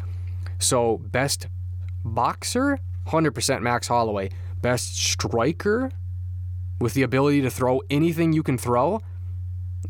[0.59, 1.49] So best
[2.15, 4.31] boxer, 100% Max Holloway.
[4.63, 5.91] Best striker,
[6.81, 9.01] with the ability to throw anything you can throw.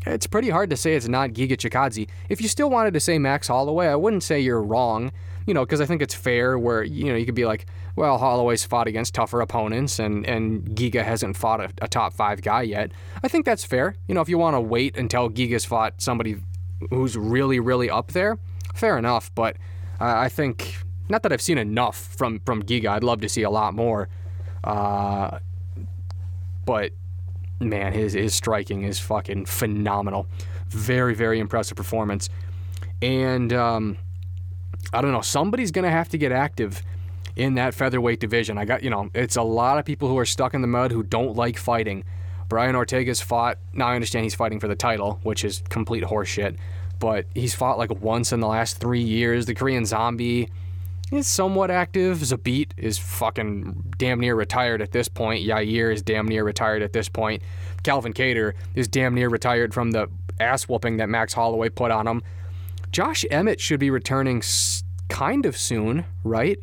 [0.05, 2.07] It's pretty hard to say it's not Giga Chikadze.
[2.29, 5.11] If you still wanted to say Max Holloway, I wouldn't say you're wrong
[5.47, 8.17] you know, because I think it's fair where, you know, you could be like, well,
[8.17, 12.63] Holloway's fought against tougher opponents and, and Giga hasn't fought a, a top five guy
[12.63, 12.91] yet.
[13.23, 13.95] I think that's fair.
[14.07, 16.35] You know, if you want to wait until Giga's fought somebody
[16.89, 18.37] who's really, really up there,
[18.75, 19.33] fair enough.
[19.33, 19.55] But
[20.01, 20.75] I think,
[21.09, 24.09] not that I've seen enough from, from Giga, I'd love to see a lot more.
[24.63, 25.39] Uh,
[26.65, 26.91] but
[27.59, 30.27] man, his, his striking is fucking phenomenal.
[30.69, 32.29] Very, very impressive performance.
[33.01, 33.97] And, um,
[34.93, 36.81] I don't know, somebody's to have to get active
[37.35, 38.57] in that featherweight division.
[38.57, 40.91] I got, you know, it's a lot of people who are stuck in the mud
[40.91, 42.03] who don't like fighting.
[42.49, 43.59] Brian Ortega's fought.
[43.73, 46.57] Now I understand he's fighting for the title, which is complete horseshit.
[46.99, 49.45] but he's fought like once in the last three years.
[49.45, 50.49] The Korean Zombie
[51.11, 52.17] is somewhat active.
[52.19, 55.45] Zabit is fucking damn near retired at this point.
[55.45, 57.41] Yair is damn near retired at this point.
[57.83, 60.07] Calvin Kattar is damn near retired from the
[60.39, 62.21] ass whooping that Max Holloway put on him.
[62.91, 64.41] Josh Emmett should be returning
[65.09, 66.59] kind of soon, right?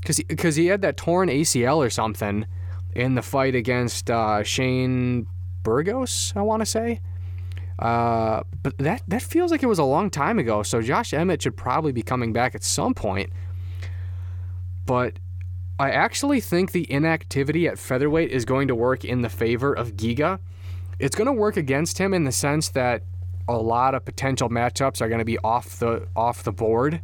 [0.00, 2.46] Because he, cause he had that torn ACL or something
[2.94, 5.26] in the fight against uh, Shane
[5.62, 7.00] Burgos, I want to say.
[7.78, 10.62] Uh, but that that feels like it was a long time ago.
[10.62, 13.30] So Josh Emmett should probably be coming back at some point.
[14.90, 15.20] But
[15.78, 19.92] I actually think the inactivity at featherweight is going to work in the favor of
[19.92, 20.40] Giga.
[20.98, 23.04] It's going to work against him in the sense that
[23.46, 27.02] a lot of potential matchups are going to be off the off the board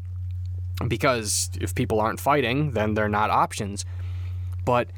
[0.89, 3.85] because if people aren't fighting, then they're not options.
[4.65, 4.89] But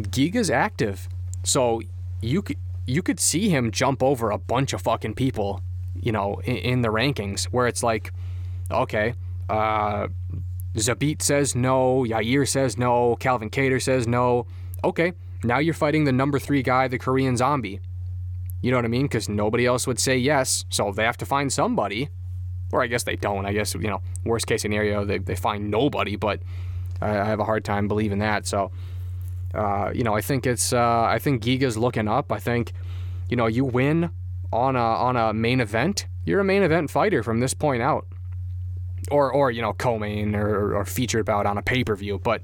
[0.00, 1.06] Giga's active,
[1.44, 1.82] so
[2.22, 2.56] you could
[2.86, 5.60] you could see him jump over a bunch of fucking people,
[5.94, 8.10] you know, in, in the rankings where it's like,
[8.70, 9.12] okay,
[9.50, 10.08] uh,
[10.78, 14.46] Zabit says no, Yair says no, Calvin Kattar says no.
[14.84, 15.12] Okay,
[15.42, 17.80] now you're fighting the number three guy, the Korean zombie.
[18.60, 19.06] You know what I mean?
[19.06, 22.08] Because nobody else would say yes, so they have to find somebody.
[22.72, 23.46] Or I guess they don't.
[23.46, 26.40] I guess, you know, worst case scenario, they, they find nobody, but
[27.00, 28.46] I, I have a hard time believing that.
[28.46, 28.70] So,
[29.54, 32.30] uh, you know, I think it's uh, I think Giga's looking up.
[32.30, 32.72] I think,
[33.30, 34.10] you know, you win
[34.52, 38.06] on a on a main event, you're a main event fighter from this point out,
[39.10, 42.18] or or you know co-main or, or featured bout on a pay per view.
[42.18, 42.42] But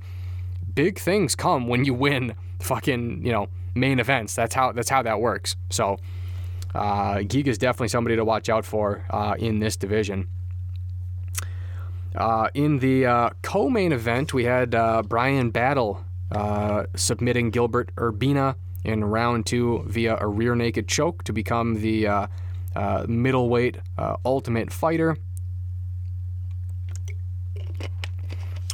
[0.75, 4.35] big things come when you win fucking you know main events.
[4.35, 5.57] That's how that's how that works.
[5.71, 5.99] So.
[6.75, 10.27] Uh, Giga's is definitely somebody to watch out for uh, in this division.
[12.15, 18.57] Uh, in the uh, co-main event, we had uh, Bryan Battle uh, submitting Gilbert Urbina
[18.85, 22.29] in round two via a rear naked choke to become the
[23.09, 23.79] middleweight
[24.25, 25.17] ultimate fighter.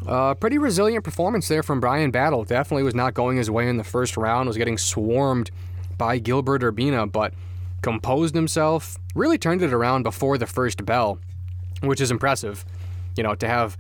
[0.07, 2.45] Uh, pretty resilient performance there from Bryan Battle.
[2.45, 5.51] Definitely was not going his way in the first round, was getting swarmed
[5.99, 7.35] by Gilbert Urbina, but
[7.83, 11.19] composed himself, really turned it around before the first bell,
[11.83, 12.65] which is impressive.
[13.17, 13.77] You know, to have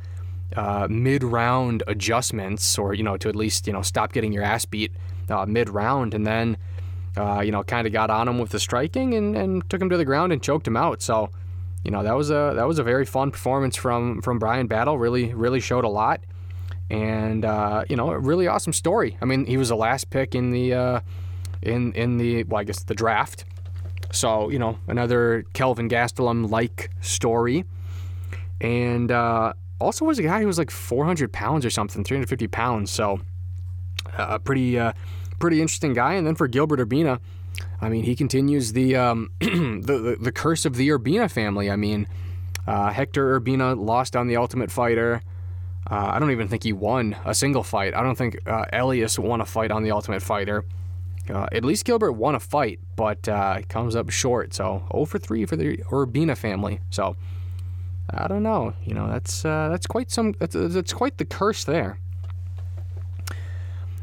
[0.55, 4.65] uh, mid-round adjustments, or you know, to at least you know stop getting your ass
[4.65, 4.93] beat
[5.29, 6.59] uh, mid-round, and then
[7.17, 9.89] uh, you know kind of got on him with the striking and, and took him
[9.89, 11.01] to the ground and choked him out.
[11.01, 11.31] So
[11.85, 14.99] you know that was a that was a very fun performance from from Bryan Battle.
[14.99, 16.21] Really really showed a lot,
[16.91, 19.17] and uh, you know a really awesome story.
[19.23, 21.01] I mean he was the last pick in the uh,
[21.63, 23.45] in in the well I guess the draft.
[24.13, 27.65] So you know another Kelvin Gastelum like story,
[28.61, 32.91] and uh, also was a guy who was like 400 pounds or something, 350 pounds.
[32.91, 33.21] So
[34.19, 34.93] a uh, pretty uh,
[35.39, 36.15] pretty interesting guy.
[36.15, 37.21] And then for Gilbert Urbina,
[37.81, 41.71] I mean, he continues the um, the, the, the curse of the Urbina family.
[41.71, 42.07] I mean,
[42.67, 45.23] uh, Hector Urbina lost on the Ultimate Fighter.
[45.91, 47.95] Uh, I don't even think he won a single fight.
[47.95, 50.65] I don't think uh, Elias won a fight on the Ultimate Fighter.
[51.29, 54.53] Uh, at least Gilbert won a fight, but uh, comes up short.
[54.53, 56.81] So 0 for 3 for the Urbina family.
[56.91, 57.17] So
[58.11, 58.75] I don't know.
[58.85, 60.35] You know, that's uh, that's quite some.
[60.39, 61.99] That's, that's quite the curse there.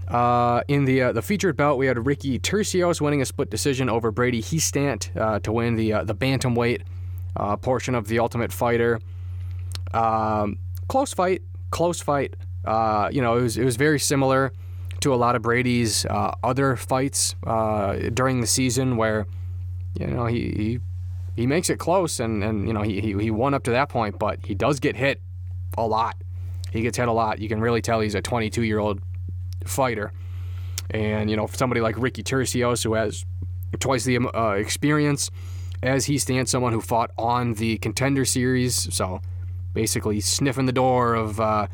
[0.08, 3.90] Uh, in the uh, the featured bout, we had Ricky Turcios winning a split decision
[3.90, 6.84] over Brady Hiestand uh, to win the uh, the bantamweight
[7.36, 9.02] uh, portion of the Ultimate Fighter.
[9.94, 11.42] Um, close fight,
[11.72, 12.36] close fight.
[12.64, 14.54] Uh, you know, it was it was very similar
[15.02, 17.36] to a lot of Brady's other fights
[18.14, 19.28] during the season, where
[20.00, 20.80] you know he, he
[21.36, 23.90] he makes it close, and, and you know he, he he won up to that
[23.90, 25.22] point, but he does get hit
[25.78, 26.16] a lot.
[26.72, 27.40] He gets hit a lot.
[27.40, 29.02] You can really tell he's a 22 year old
[29.68, 30.12] fighter,
[30.90, 33.26] and you know somebody like Ricky Turcios who has
[33.80, 35.30] twice the uh, experience
[35.84, 39.22] as Hiestand someone who fought on the contender series, so
[39.74, 41.68] basically sniffing the door of uh,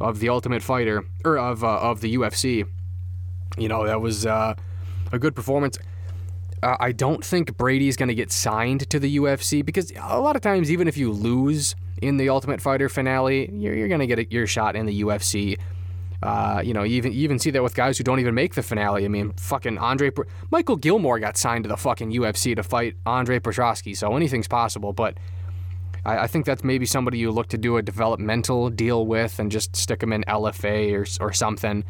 [0.00, 2.66] of the Ultimate Fighter or of uh, of the UFC.
[3.58, 4.54] You know that was uh,
[5.12, 5.78] a good performance.
[6.62, 10.36] Uh, I don't think Brady's going to get signed to the UFC because a lot
[10.36, 14.06] of times, even if you lose in the Ultimate Fighter finale, you're, you're going to
[14.06, 15.58] get your shot in the UFC.
[16.22, 18.54] Uh, you know, you even you even see that with guys who don't even make
[18.54, 19.04] the finale.
[19.04, 20.10] I mean, fucking Andre
[20.50, 24.92] Michael Gilmore got signed to the fucking UFC to fight Andre Petroski, so anything's possible.
[24.92, 25.16] But
[26.04, 29.50] I, I, think that's maybe somebody you look to do a developmental deal with and
[29.50, 31.84] just stick him in LFA or or something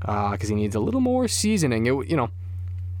[0.00, 1.86] because uh, he needs a little more seasoning.
[1.86, 2.30] It, you know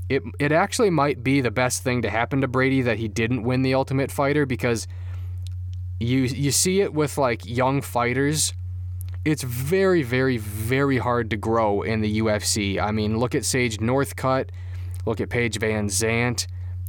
[0.08, 3.42] it it actually might be the best thing to happen to Brady that he didn't
[3.42, 4.86] win the Ultimate Fighter because
[5.98, 8.52] you you see it with like young fighters.
[9.24, 12.80] It's very very very hard to grow in the UFC.
[12.82, 14.50] I mean, look at Sage Northcutt,
[15.06, 16.46] look at Paige VanZant.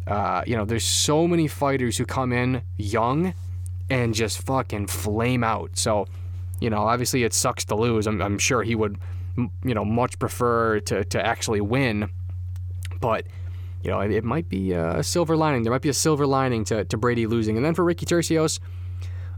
[0.07, 3.33] Uh, you know, there's so many fighters who come in young
[3.89, 5.77] and just fucking flame out.
[5.77, 6.07] So,
[6.59, 8.07] you know, obviously it sucks to lose.
[8.07, 8.97] I'm, I'm sure he would,
[9.37, 12.09] you know, much prefer to, to actually win.
[12.99, 13.27] But,
[13.81, 15.63] you know, it, it might be a silver lining.
[15.63, 17.55] There might be a silver lining to, to Brady losing.
[17.55, 18.59] And then for Ricky Turcios,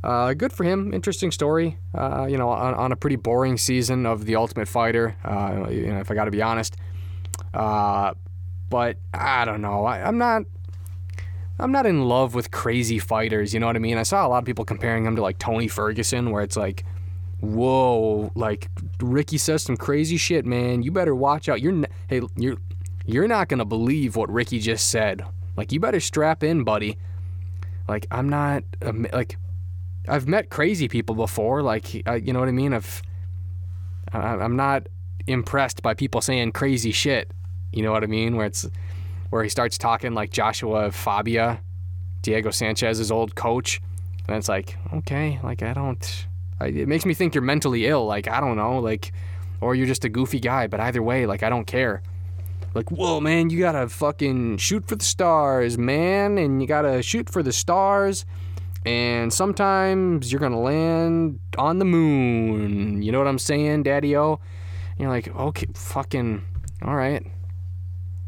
[0.05, 0.93] uh, good for him.
[0.93, 1.79] Interesting story.
[1.93, 5.15] Uh, you know, on, on, a pretty boring season of The Ultimate Fighter.
[5.23, 6.75] Uh, you know, if I got to be honest.
[7.55, 8.13] Uh,
[8.69, 9.85] but I don't know.
[9.85, 10.43] I, I'm not.
[11.57, 13.53] I'm not in love with crazy fighters.
[13.53, 13.97] You know what I mean?
[13.97, 16.83] I saw a lot of people comparing him to like Tony Ferguson, where it's like,
[17.39, 20.83] whoa, like Ricky says some crazy shit, man.
[20.83, 21.61] You better watch out.
[21.61, 22.57] You're n- hey, you're
[23.05, 25.25] you're not gonna believe what Ricky just said.
[25.57, 26.97] Like, you better strap in, buddy.
[27.87, 28.63] Like, I'm not
[29.13, 29.37] like
[30.07, 31.61] I've met crazy people before.
[31.61, 32.73] Like, uh, you know what I mean?
[32.73, 33.01] I've
[34.13, 34.87] uh, I'm not
[35.27, 37.31] impressed by people saying crazy shit.
[37.71, 38.35] You know what I mean?
[38.35, 38.67] Where it's
[39.29, 41.61] where he starts talking like Joshua Fabia,
[42.21, 43.81] Diego Sanchez's old coach,
[44.27, 46.27] and it's like, okay, like I don't.
[46.59, 48.05] I, it makes me think you're mentally ill.
[48.05, 49.11] Like I don't know, like,
[49.61, 50.67] or you're just a goofy guy.
[50.67, 52.01] But either way, like I don't care.
[52.73, 57.29] Like, whoa, man, you gotta fucking shoot for the stars, man, and you gotta shoot
[57.29, 58.25] for the stars.
[58.85, 63.01] And sometimes you're gonna land on the moon.
[63.01, 64.39] You know what I'm saying, Daddy O?
[64.97, 66.43] You're like, okay, fucking,
[66.83, 67.25] all right.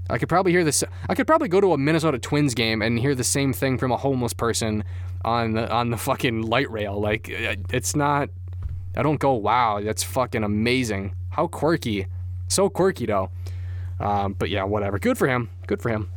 [0.09, 0.83] I could probably hear this.
[1.09, 3.91] I could probably go to a Minnesota Twins game and hear the same thing from
[3.91, 4.83] a homeless person
[5.25, 6.99] on the on the fucking light rail.
[6.99, 8.29] Like uh, it's not.
[8.95, 11.13] I don't go, wow, that's fucking amazing.
[11.29, 12.07] How quirky,
[12.47, 13.29] so quirky though.
[13.99, 14.97] Um, but yeah, whatever.
[14.97, 15.49] Good for him.
[15.67, 16.09] Good for him.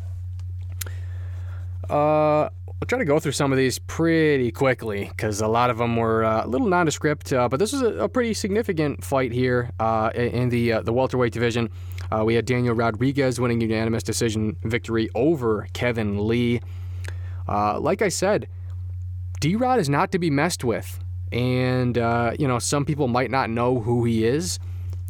[1.88, 2.48] Uh,
[2.82, 5.96] I'll try to go through some of these pretty quickly because a lot of them
[5.96, 7.30] were uh, a little nondescript.
[7.30, 10.92] Uh, but this is a, a, pretty significant fight here uh, in the uh, the
[10.92, 11.68] welterweight division.
[12.10, 16.62] Uh, we had Daniel Rodriguez winning unanimous decision victory over Kevin Lee.
[17.46, 18.48] Uh, like I said,
[19.40, 21.00] D Rod is not to be messed with,
[21.32, 24.58] and you know some people might not know who he is,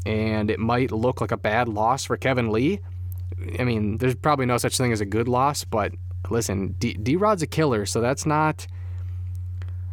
[0.04, 2.80] and it might look like a bad loss for Kevin Lee.
[3.60, 5.92] I mean, there's probably no such thing as a good loss, but
[6.28, 8.66] listen, D Rod's a killer, so that's not.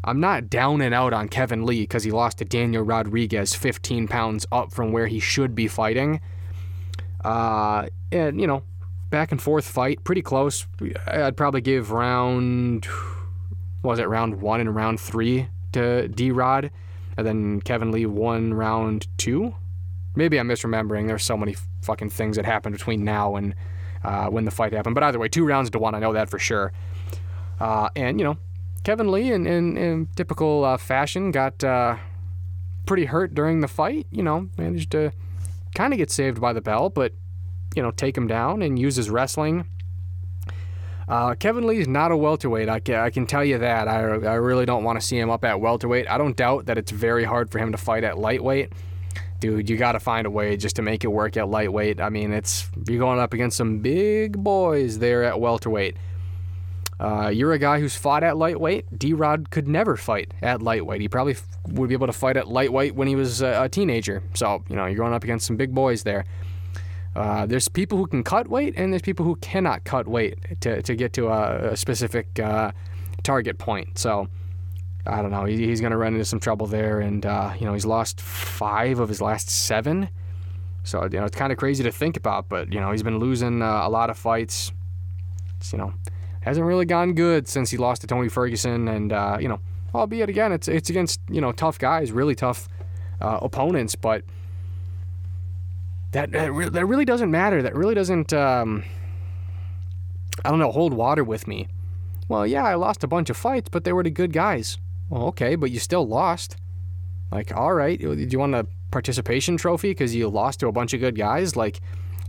[0.04, 4.08] I'm not down and out on Kevin Lee because he lost to Daniel Rodriguez 15
[4.08, 6.22] pounds up from where he should be fighting.
[7.26, 8.64] Uh, and, you know,
[9.10, 10.66] back and forth fight, pretty close.
[11.08, 12.88] I'd probably give round,
[13.84, 16.72] was it round one and round three to D Rod,
[17.18, 19.56] and then Kevin Lee won round two.
[20.16, 21.08] Maybe I'm misremembering.
[21.08, 23.54] There's so many fucking things that happened between now and
[24.08, 24.96] uh, when the fight happened.
[24.96, 25.94] But either way, two rounds to one.
[25.94, 26.72] I know that for sure.
[27.60, 28.38] Uh, and, you know,
[28.84, 31.98] Kevin Lee, in, in, in typical uh, fashion, got uh,
[32.86, 34.08] pretty hurt during the fight.
[34.10, 35.12] You know, managed to
[35.76, 37.14] kind of get saved by the bell, but,
[37.76, 39.68] you know, take him down and use his wrestling.
[41.10, 42.70] Uh, Kevin Lee is not a welterweight.
[42.70, 43.88] I can, I can tell you that.
[43.88, 46.10] I, I really don't want to see him up at welterweight.
[46.10, 48.74] I don't doubt that it's very hard for him to fight at lightweight
[49.40, 52.02] dude, you got to find a way just to make it work at lightweight.
[52.02, 55.98] I mean, it's you're going up against some big boys there at welterweight.
[57.00, 58.98] Uh, you're a guy who's fought at lightweight.
[58.98, 61.00] D Rod could never fight at lightweight.
[61.00, 63.70] He probably f- would be able to fight at lightweight when he was a, a,
[63.70, 64.24] teenager.
[64.34, 66.26] So, you know, you're going up against some big boys there.
[67.16, 70.82] Uh, there's people who can cut weight, and there's people who cannot cut weight to,
[70.82, 72.72] to get to a, a specific uh,
[73.24, 73.98] target point.
[74.00, 74.28] So,
[75.08, 75.46] I don't know.
[75.46, 78.22] He, he's going to run into some trouble there, and uh, you know he's lost
[78.22, 80.10] five of his last seven.
[80.84, 83.20] So you know it's kind of crazy to think about, but you know he's been
[83.20, 84.72] losing uh, a lot of fights.
[85.58, 85.94] It's, you know
[86.42, 89.60] hasn't really gone good since he lost to Tony Ferguson, and uh, you know
[89.94, 92.68] albeit again it's it's against you know tough guys, really tough
[93.22, 94.24] uh, opponents, but
[96.12, 97.62] that that, re- that, really doesn't matter.
[97.62, 98.84] That really doesn't um,
[100.46, 101.68] I don't know hold water with me.
[102.30, 104.78] Well, yeah, I lost a bunch of fights, but they were the good guys.
[105.10, 106.58] Well, okay, but you still lost.
[107.32, 110.94] Like, all right, do you want a participation trophy because you lost to a bunch
[110.94, 111.56] of good guys?
[111.56, 111.82] Like,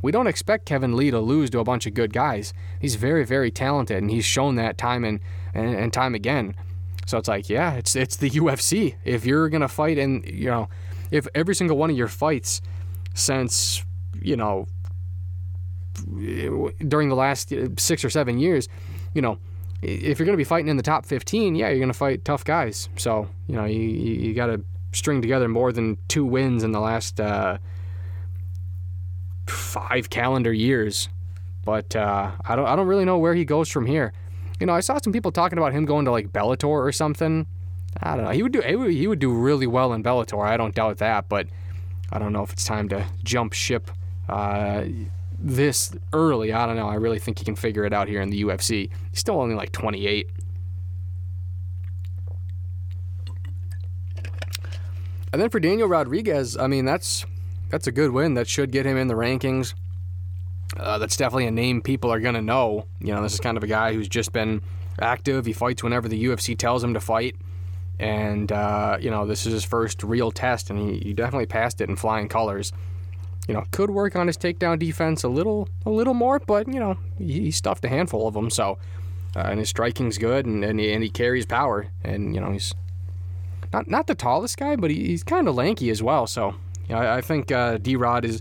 [0.03, 2.53] we don't expect Kevin Lee to lose to a bunch of good guys.
[2.81, 5.21] He's very, very talented, and he's shown that time and,
[5.55, 6.55] and, and time again.
[7.07, 8.97] So it's like, yeah, it's it's the UFC.
[9.05, 10.69] If you're gonna fight, and you know,
[11.11, 12.61] if every single one of your fights
[13.15, 13.83] since
[14.21, 14.67] you know
[16.87, 18.69] during the last six or seven years,
[19.15, 19.39] you know,
[19.83, 22.25] if you're going to be fighting in the top 15, yeah, you're going to fight
[22.25, 22.89] tough guys.
[22.97, 26.81] So, you know, you, you got to string together more than two wins in the
[26.81, 27.59] last uh,
[29.47, 31.09] five calendar years.
[31.65, 34.13] But uh, I don't I don't really know where he goes from here.
[34.59, 37.47] You know, I saw some people talking about him going to like Bellator or something.
[38.03, 38.31] I don't know.
[38.31, 40.47] He would do he would do really well in Bellator.
[40.47, 41.47] I don't doubt that, but
[42.11, 43.91] I don't know if it's time to jump ship.
[44.29, 44.85] Uh,
[45.39, 46.53] this early.
[46.53, 46.89] I don't know.
[46.89, 48.91] I really think he can figure it out here in the UFC.
[49.11, 50.29] He's still only like 28.
[55.33, 57.27] And then for Daniel Rodriguez, I mean that's
[57.71, 58.35] that's a good win.
[58.35, 59.75] That should get him in the rankings.
[60.77, 62.87] Uh, that's definitely a name people are gonna know.
[63.01, 64.63] You know, this is kind of a guy who's just been
[65.01, 65.47] active.
[65.47, 67.37] He fights whenever the UFC tells him to fight,
[67.99, 71.81] and uh, you know this is his first real test, and he, he definitely passed
[71.81, 72.73] it in flying colors.
[73.49, 76.79] You know, could work on his takedown defense a little, a little more, but you
[76.79, 78.51] know he, stuffed a handful of them.
[78.51, 78.79] So,
[79.35, 82.53] uh, and his striking's good, and and he, and he carries power, and you know
[82.53, 82.75] he's
[83.73, 86.27] not not the tallest guy, but he, he's kind of lanky as well.
[86.27, 86.55] So
[86.89, 88.41] you know, I, I think uh, D Rod is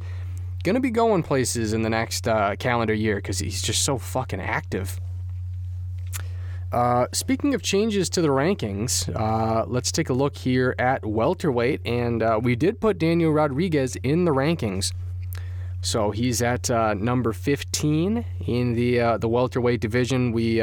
[0.63, 4.41] gonna be going places in the next uh, calendar year because he's just so fucking
[4.41, 4.99] active.
[6.71, 11.81] Uh, speaking of changes to the rankings, uh, let's take a look here at welterweight,
[11.85, 14.91] and uh, we did put Daniel Rodriguez in the rankings.
[15.81, 20.33] So he's at uh, number 15 in the uh, the welterweight division.
[20.33, 20.61] We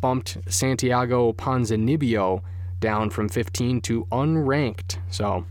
[0.00, 2.42] bumped Santiago Ponzinibbio
[2.80, 4.98] down from 15 to unranked.
[5.10, 5.46] So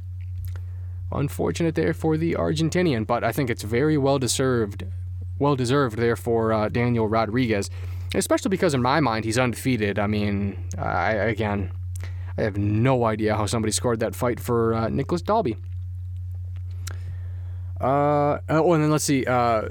[1.11, 4.83] unfortunate there for the Argentinian, but I think it's very well deserved,
[5.39, 7.71] well deserved there for Daniel Rodriguez,
[8.13, 9.99] especially because in my mind he's undefeated.
[9.99, 11.71] I mean, I, again,
[12.37, 15.57] I have no idea how somebody scored that fight for uh, Nicolas Dalby.
[17.79, 19.25] Uh, oh, and then let's see.
[19.25, 19.69] Uh,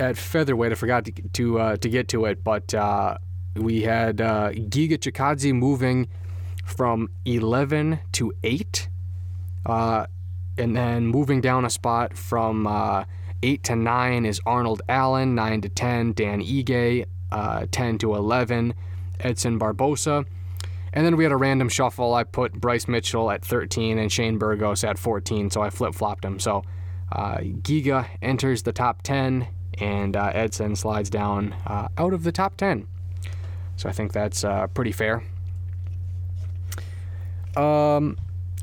[0.00, 3.18] at featherweight, I forgot to to, uh, to get to it, but uh,
[3.56, 6.08] we had uh, Giga Chikadze moving
[6.64, 8.88] from 11 to 8.
[9.66, 10.06] Uh,
[10.58, 12.66] and then moving down a spot from
[13.42, 18.74] 8 to 9 is Arnold Allen, 9 to 10, Dan Ige, uh, 10 to 11,
[19.20, 20.24] Edson Barboza.
[20.92, 22.14] And then we had a random shuffle.
[22.14, 26.24] I put Bryce Mitchell at 13 and Shane Burgos at 14, so I flip flopped
[26.24, 26.38] him.
[26.38, 26.62] So
[27.10, 32.30] uh, Giga enters the top 10, and uh, Edson slides down uh, out of the
[32.30, 32.86] top 10.
[33.76, 35.24] So I think that's uh, pretty fair.
[37.56, 38.16] Um,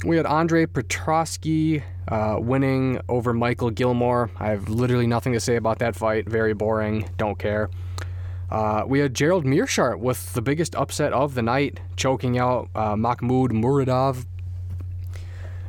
[0.06, 4.32] we had Andre Petroski uh, winning over Michael Gilmore.
[4.40, 6.30] I have literally nothing to say about that fight.
[6.30, 7.10] Very boring.
[7.18, 7.70] Don't care.
[8.52, 12.98] Uh, we had Gerald Meerschaert with the biggest upset of the night, choking out uh,
[12.98, 14.26] Mahmoud Muradov.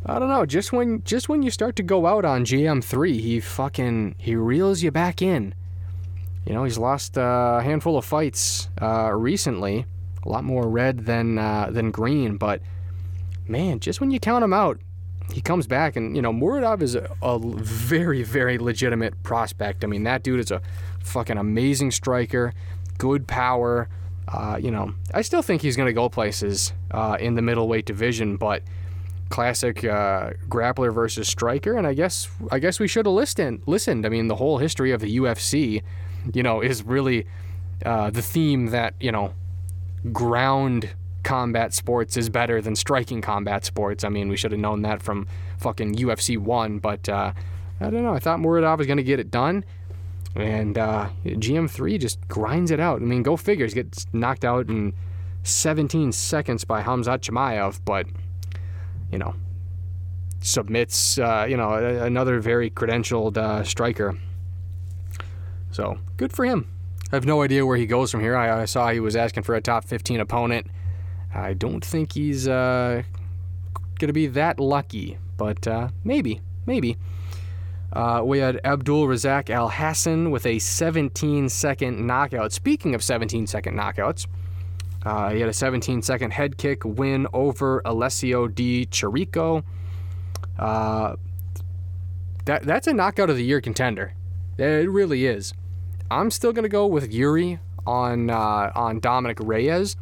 [0.04, 0.44] I don't know.
[0.44, 4.82] Just when just when you start to go out on GM3, he fucking he reels
[4.82, 5.54] you back in.
[6.44, 9.86] You know, he's lost a handful of fights uh, recently,
[10.24, 12.60] a lot more red than uh, than green, but
[13.46, 14.80] man, just when you count him out,
[15.32, 15.96] he comes back.
[15.96, 19.84] And, you know, Muradov is a, a very, very legitimate prospect.
[19.84, 20.60] I mean, that dude is a
[21.04, 22.52] fucking amazing striker,
[22.98, 23.88] good power.
[24.28, 27.86] Uh, you know, I still think he's going to go places uh, in the middleweight
[27.86, 28.62] division, but
[29.28, 33.62] classic uh, grappler versus striker, and I guess I guess we should have listened.
[33.66, 34.06] Listened.
[34.06, 35.82] I mean, the whole history of the UFC,
[36.32, 37.26] you know, is really
[37.84, 39.34] uh, the theme that you know
[40.12, 44.04] ground combat sports is better than striking combat sports.
[44.04, 45.26] I mean, we should have known that from
[45.58, 47.32] fucking UFC 1, but uh,
[47.80, 48.14] I don't know.
[48.14, 49.64] I thought Muradov was going to get it done.
[50.34, 53.02] And uh, GM3 just grinds it out.
[53.02, 53.74] I mean, go figures.
[53.74, 54.94] Gets knocked out in
[55.42, 58.06] 17 seconds by Hamzat Chimaev, but,
[59.10, 59.34] you know,
[60.40, 64.18] submits, uh, you know, another very credentialed uh, striker.
[65.70, 66.68] So, good for him.
[67.10, 68.36] I have no idea where he goes from here.
[68.36, 70.66] I, I saw he was asking for a top 15 opponent.
[71.34, 73.02] I don't think he's uh,
[73.98, 76.96] going to be that lucky, but uh, maybe, maybe.
[77.92, 82.52] Uh, we had Abdul Razak Alhassan with a 17 second knockout.
[82.52, 84.26] Speaking of 17 second knockouts,
[85.04, 89.62] uh, he had a 17 second head kick win over Alessio Di Chirico.
[90.58, 91.16] Uh,
[92.46, 94.14] that, that's a knockout of the year contender.
[94.56, 95.52] It really is.
[96.10, 99.96] I'm still going to go with Yuri on, uh, on Dominick Reyes.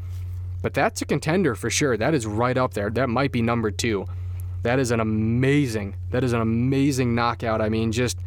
[0.63, 1.97] But that's a contender for sure.
[1.97, 2.91] That is right up there.
[2.91, 4.07] That might be number two.
[4.63, 7.61] That is an amazing, that is an amazing knockout.
[7.61, 8.19] I mean, just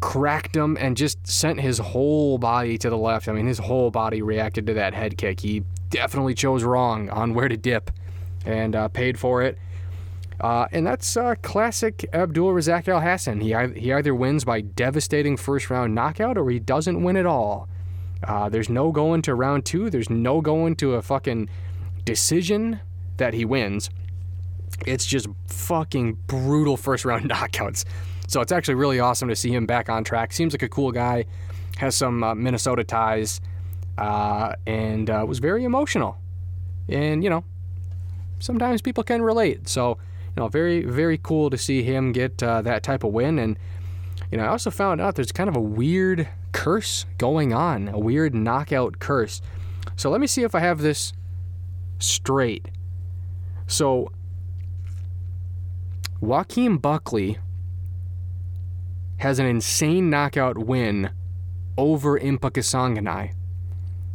[0.00, 3.28] cracked him and just sent his whole body to the left.
[3.28, 5.40] I mean, his whole body reacted to that head kick.
[5.40, 7.90] He definitely chose wrong on where to dip
[8.44, 9.58] and uh, paid for it.
[10.40, 13.42] Uh, and that's uh, classic Abdul Razak Alhassan.
[13.42, 17.68] He, he either wins by devastating first round knockout or he doesn't win at all.
[18.24, 19.90] Uh, there's no going to round two.
[19.90, 21.50] There's no going to a fucking
[22.04, 22.80] decision
[23.18, 23.90] that he wins.
[24.86, 27.84] It's just fucking brutal first round knockouts.
[28.26, 30.32] So it's actually really awesome to see him back on track.
[30.32, 31.26] Seems like a cool guy,
[31.78, 33.40] has some uh, Minnesota ties,
[33.98, 36.16] uh, and uh, was very emotional.
[36.88, 37.44] And, you know,
[38.38, 39.68] sometimes people can relate.
[39.68, 39.98] So,
[40.36, 43.38] you know, very, very cool to see him get uh, that type of win.
[43.38, 43.58] And
[44.30, 47.98] you know, I also found out there's kind of a weird curse going on, a
[47.98, 49.40] weird knockout curse.
[49.96, 51.12] So let me see if I have this
[51.98, 52.68] straight.
[53.66, 54.12] So
[56.20, 57.38] Joaquin Buckley
[59.16, 61.10] has an insane knockout win
[61.78, 63.32] over Impa Kasanganay.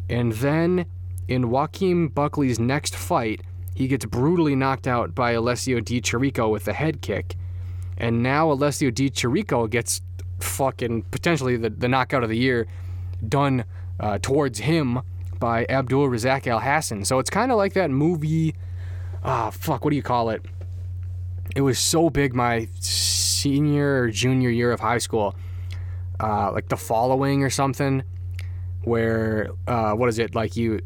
[0.08, 0.86] And then
[1.26, 3.40] in Joaquin Buckley's next fight,
[3.74, 7.34] he gets brutally knocked out by Alessio Di Chirico with a head kick.
[7.98, 10.00] And now Alessio Di Chirico gets
[10.38, 12.68] fucking potentially the, the knockout of the year
[13.28, 13.64] done
[13.98, 15.00] uh, towards him
[15.40, 17.04] by Abdul Razak Alhassan.
[17.04, 18.54] So it's kind of like that movie.
[19.24, 20.44] Ah, fuck, what do you call it?
[21.56, 25.34] It was so big my senior or junior year of high school.
[26.20, 28.02] Uh, like The Following or something,
[28.82, 30.34] where, uh, what is it?
[30.34, 30.80] Like you.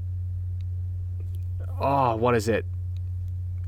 [1.81, 2.65] Oh, what is it?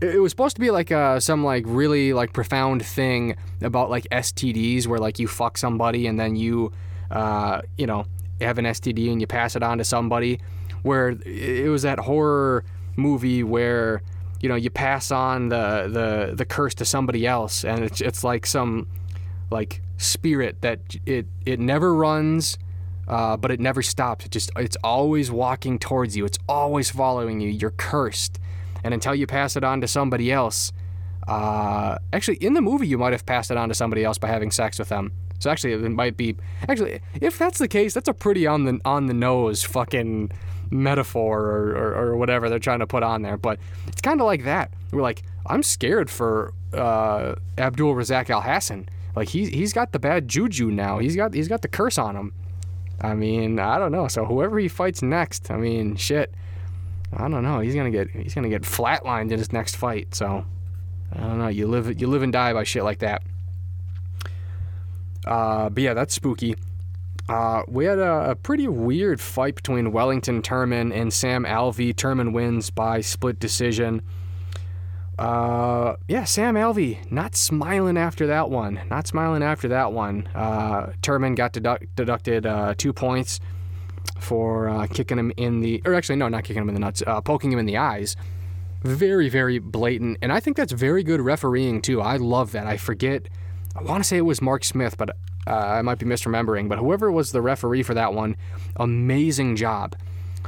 [0.01, 4.07] it was supposed to be like uh, some like really like profound thing about like
[4.11, 6.73] STDs where like you fuck somebody and then you
[7.11, 8.05] uh, you know
[8.41, 10.41] have an STD and you pass it on to somebody
[10.83, 12.65] where it was that horror
[12.97, 14.03] movie where
[14.43, 18.23] you know you pass on the the the curse to somebody else and it's it's
[18.23, 18.87] like some
[19.51, 22.59] like spirit that it it never runs
[23.09, 24.25] uh, but it never stops.
[24.25, 26.25] It just it's always walking towards you.
[26.25, 27.51] It's always following you.
[27.51, 28.39] You're cursed.
[28.85, 30.73] And until you pass it on to somebody else,
[31.29, 34.29] uh, actually, in the movie, you might have passed it on to somebody else by
[34.29, 35.13] having sex with them.
[35.39, 36.37] So actually, it might be
[36.69, 40.31] actually if that's the case, that's a pretty on the on the nose fucking
[40.73, 43.37] metaphor or, or, or whatever they're trying to put on there.
[43.37, 44.73] But it's kind of like that.
[44.91, 48.89] We're like, I'm scared for uh, Abdul Razak Alhassan.
[49.15, 50.99] Like he's he's got the bad juju now.
[50.99, 52.33] He's got he's got the curse on him.
[53.01, 54.09] I mean, I don't know.
[54.09, 56.33] So whoever he fights next, I mean, shit.
[57.15, 57.61] I don't know.
[57.61, 60.15] He's gonna get he's gonna get flatlined in his next fight.
[60.15, 60.47] So
[61.13, 61.49] I don't know.
[61.49, 63.23] You live you live and die by shit like that.
[65.27, 66.55] Uh, but yeah, that's spooky.
[67.29, 71.95] Uh, we had a, a, pretty weird fight between Wellington Turman and Sam Alvey.
[71.95, 74.03] Turman wins by split decision.
[75.19, 78.81] Uh, yeah, Sam Alvey not smiling after that one.
[78.91, 80.29] Not smiling after that one.
[80.35, 83.39] Uh, Turman got deduct, deducted uh, two points
[84.19, 87.03] for uh, kicking him in the, or actually, no, not kicking him in the nuts,
[87.07, 88.17] uh, poking him in the eyes.
[88.83, 90.19] Very, very blatant.
[90.23, 92.01] And I think that's very good refereeing, too.
[92.01, 92.67] I love that.
[92.67, 93.29] I forget,
[93.75, 95.11] I want to say it was Mark Smith, but
[95.47, 96.69] uh, I might be misremembering.
[96.69, 98.37] But whoever was the referee for that one,
[98.77, 99.97] amazing job.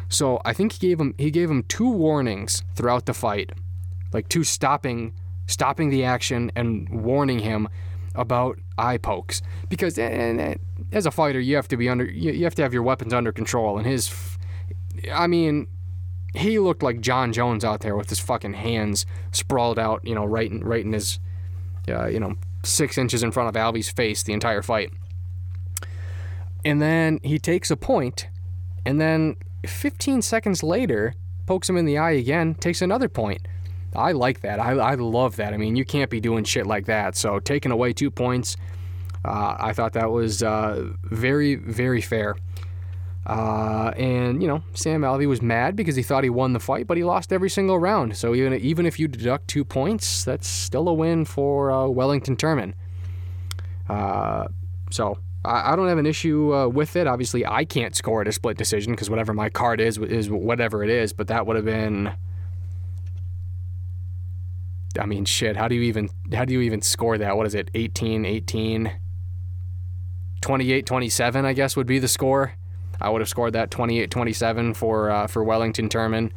[0.08, 3.52] So I think he gave him he gave him two warnings throughout the fight,
[4.12, 5.14] like two stopping
[5.46, 7.68] stopping the action and warning him
[8.14, 10.60] about eye pokes because and, and,
[10.92, 13.32] as a fighter you have to be under you have to have your weapons under
[13.32, 14.36] control and his
[15.12, 15.66] I mean
[16.32, 20.24] he looked like Jon Jones out there with his fucking hands sprawled out you know
[20.24, 21.18] right in, right in his
[21.88, 24.90] uh, you know six inches in front of Alvey's face the entire fight
[26.64, 28.28] and then he takes a point
[28.84, 29.36] and then
[29.66, 31.14] 15 seconds later
[31.46, 33.46] pokes him in the eye again takes another point
[33.96, 34.58] I like that.
[34.58, 35.54] I, I love that.
[35.54, 37.16] I mean, you can't be doing shit like that.
[37.16, 38.56] So taking away two points,
[39.24, 42.36] uh, I thought that was uh, very, very fair.
[43.26, 46.86] Uh, and you know, Sam Alvey was mad because he thought he won the fight,
[46.86, 48.16] but he lost every single round.
[48.16, 52.36] So even even if you deduct two points, that's still a win for uh, Wellington
[52.36, 52.74] Turman.
[53.88, 54.46] Uh,
[54.90, 57.06] so I, I, don't have an issue uh, with it.
[57.06, 60.82] Obviously, I can't score at a split decision because whatever my card is is whatever
[60.84, 61.12] it is.
[61.12, 62.12] But that would have been
[64.98, 67.36] I mean, shit, how do you even how do you even score that?
[67.36, 67.70] What is it?
[67.74, 68.92] 18, 18,
[70.40, 72.52] 28, 27, I guess would be the score.
[73.00, 76.30] I would have scored that 28, 27 for uh, for Wellington Turman,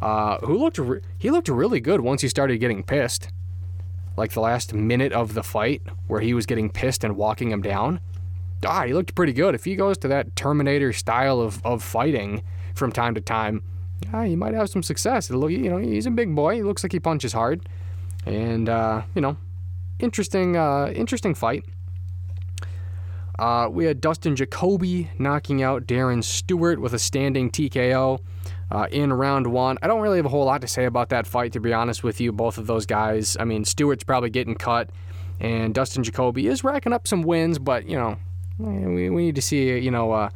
[0.00, 3.28] uh, who looked re- he looked really good once he started getting pissed.
[4.16, 7.60] Like the last minute of the fight, where he was getting pissed and walking him
[7.60, 8.00] down.
[8.64, 9.54] Ah, he looked pretty good.
[9.54, 12.42] If he goes to that Terminator style of, of fighting
[12.74, 13.62] from time to time,
[14.14, 15.28] ah, he might have some success.
[15.30, 16.54] Look, you know, he's a big boy.
[16.54, 17.68] He looks like he punches hard
[18.26, 19.36] and uh, you know,
[19.98, 21.64] interesting, uh, interesting fight.
[23.38, 28.20] Uh, we had Dustin Jacoby knocking out Darren Stewart with a standing TKO
[28.70, 29.78] uh, in round one.
[29.82, 32.02] I don't really have a whole lot to say about that fight, to be honest
[32.02, 32.32] with you.
[32.32, 33.36] Both of those guys.
[33.38, 34.90] I mean, Stewart's probably getting cut,
[35.38, 38.16] and Dustin Jacoby is racking up some wins, but you know,
[38.58, 40.30] we, we need to see you know uh,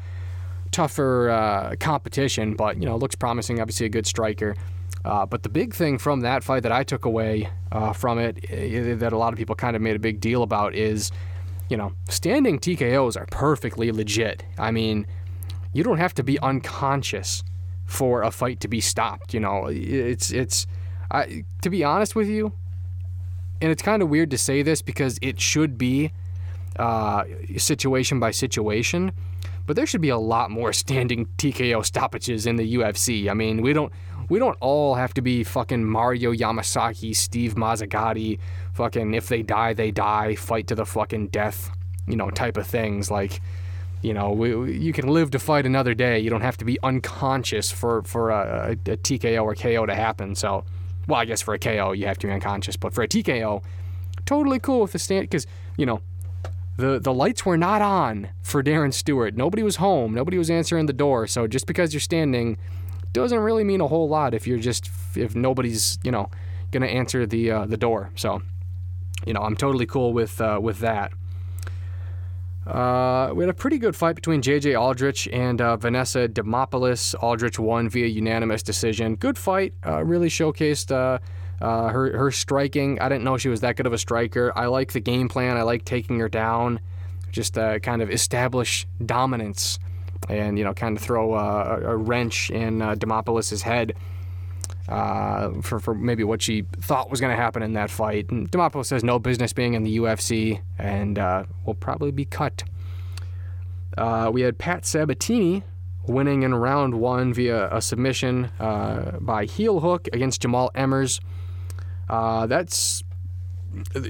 [0.70, 2.54] tougher uh, competition.
[2.54, 3.60] But you know, looks promising.
[3.60, 4.56] Obviously, a good striker.
[5.02, 8.44] Uh, but the big thing from that fight that I took away uh, from it,
[8.50, 11.10] uh, that a lot of people kind of made a big deal about, is,
[11.70, 14.44] you know, standing TKOs are perfectly legit.
[14.58, 15.06] I mean,
[15.72, 17.42] you don't have to be unconscious
[17.86, 19.32] for a fight to be stopped.
[19.32, 20.66] You know, it's it's.
[21.10, 22.52] I, to be honest with you,
[23.62, 26.12] and it's kind of weird to say this because it should be.
[26.78, 27.24] uh,
[27.56, 29.12] situation by situation.
[29.66, 33.28] But there should be a lot more standing TKO stoppages in the UFC.
[33.30, 33.92] I mean, we don't
[34.28, 38.38] we don't all have to be fucking Mario Yamasaki, Steve Mazzagatti,
[38.80, 41.70] fucking if they die they die, fight to the fucking death,
[42.06, 43.10] you know, type of things.
[43.10, 43.42] Like,
[44.00, 46.18] you know, we, you can live to fight another day.
[46.18, 49.94] You don't have to be unconscious for for a, a, a TKO or KO to
[49.94, 50.34] happen.
[50.34, 50.64] So,
[51.06, 53.62] well, I guess for a KO you have to be unconscious, but for a TKO,
[54.24, 56.00] totally cool with the stand because you know
[56.78, 59.36] the the lights were not on for Darren Stewart.
[59.36, 60.14] Nobody was home.
[60.14, 61.26] Nobody was answering the door.
[61.26, 62.56] So just because you're standing
[63.12, 66.30] doesn't really mean a whole lot if you're just if nobody's you know
[66.70, 68.10] gonna answer the uh, the door.
[68.16, 68.40] So
[69.26, 71.12] you know I'm totally cool with uh, with that.
[72.66, 74.74] Uh, we had a pretty good fight between J.J.
[74.74, 77.14] Aldrich and uh, Vanessa Demopoulos.
[77.20, 79.16] Aldrich won via unanimous decision.
[79.16, 79.72] Good fight.
[79.84, 81.18] Uh, really showcased uh,
[81.64, 83.00] uh, her her striking.
[83.00, 84.52] I didn't know she was that good of a striker.
[84.56, 85.56] I like the game plan.
[85.56, 86.80] I like taking her down,
[87.32, 89.78] just uh, kind of establish dominance,
[90.28, 93.96] and you know, kind of throw a, a wrench in uh, Demopoulos' head.
[94.90, 98.28] Uh, for, for maybe what she thought was going to happen in that fight.
[98.32, 102.64] And Demopoulos has no business being in the UFC and uh, will probably be cut.
[103.96, 105.62] Uh, we had Pat Sabatini
[106.08, 111.20] winning in round one via a submission uh, by heel hook against Jamall Emmers.
[112.08, 113.04] Uh, that's
[113.94, 114.00] the,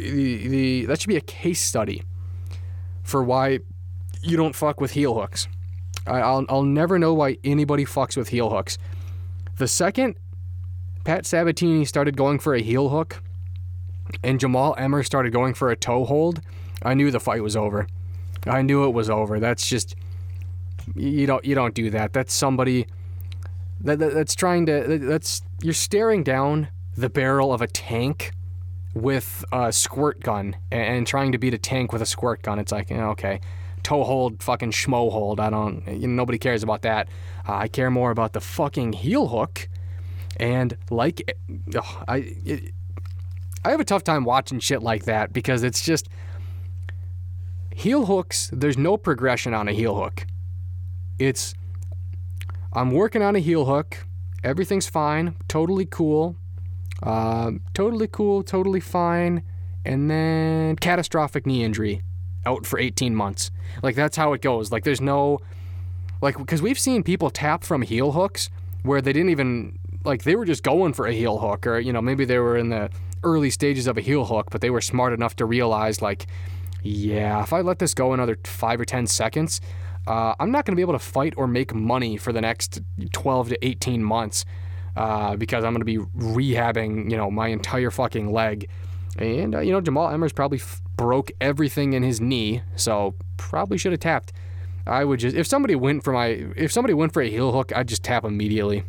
[0.49, 2.03] the that should be a case study
[3.03, 3.59] for why
[4.23, 5.47] you don't fuck with heel hooks.
[6.07, 8.79] I, I'll I'll never know why anybody fucks with heel hooks.
[9.59, 10.17] The second
[11.11, 13.21] Pat Sabatini started going for a heel hook
[14.23, 16.41] and Jamall Emmer started going for a toe hold,
[16.85, 17.89] I knew the fight was over.
[18.47, 19.41] I knew it was over.
[19.41, 19.97] That's just
[20.95, 22.13] you don't you don't do that.
[22.13, 22.87] That's somebody
[23.81, 28.31] that, that that's trying to that's you're staring down the barrel of a tank
[28.95, 32.61] with a squirt gun and, trying to beat a tank with a squirt gun.
[32.61, 33.41] It's like, okay,
[33.83, 35.41] toe hold, fucking schmo hold.
[35.41, 37.09] I don't, you know, nobody cares about that.
[37.49, 39.69] Uh, I care more about the fucking heel hook.
[40.41, 41.37] And like,
[41.77, 42.73] oh, I, it,
[43.65, 46.09] I have a tough time watching shit like that because it's just
[47.75, 48.51] heel hooks.
[48.53, 50.27] There's no progression on a heel hook.
[51.19, 51.55] It's
[52.73, 54.07] I'm working on a heel hook.
[54.43, 56.37] Everything's fine, totally cool.
[57.03, 59.43] Um, totally cool, totally fine.
[59.85, 62.03] And then catastrophic knee injury,
[62.47, 63.51] out for 18 months.
[63.83, 64.73] Like that's how it goes.
[64.73, 65.41] Like there's no,
[66.23, 68.49] like because we've seen people tap from heel hooks
[68.83, 71.93] where they didn't even like they were just going for a heel hook or you
[71.93, 72.91] know maybe they were in the
[73.23, 76.27] early stages of a heel hook, but they were smart enough to realize like,
[76.83, 79.61] yeah, if I let this go another five or 10 seconds.
[80.07, 82.81] Uh, I'm not going to be able to fight or make money for the next
[83.13, 84.45] 12 to 18 months
[84.97, 88.69] uh, because I'm going to be rehabbing, you know, my entire fucking leg.
[89.19, 93.77] And, uh, you know, Jamall Emmers probably f- broke everything in his knee, so probably
[93.77, 94.33] should have tapped.
[94.87, 96.27] I would just, if somebody went for my,
[96.57, 98.85] if somebody went for a heel hook, I'd just tap immediately.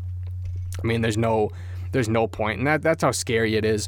[0.84, 1.49] I mean, there's no,
[1.91, 3.88] there's no point, and that, that's how scary it is.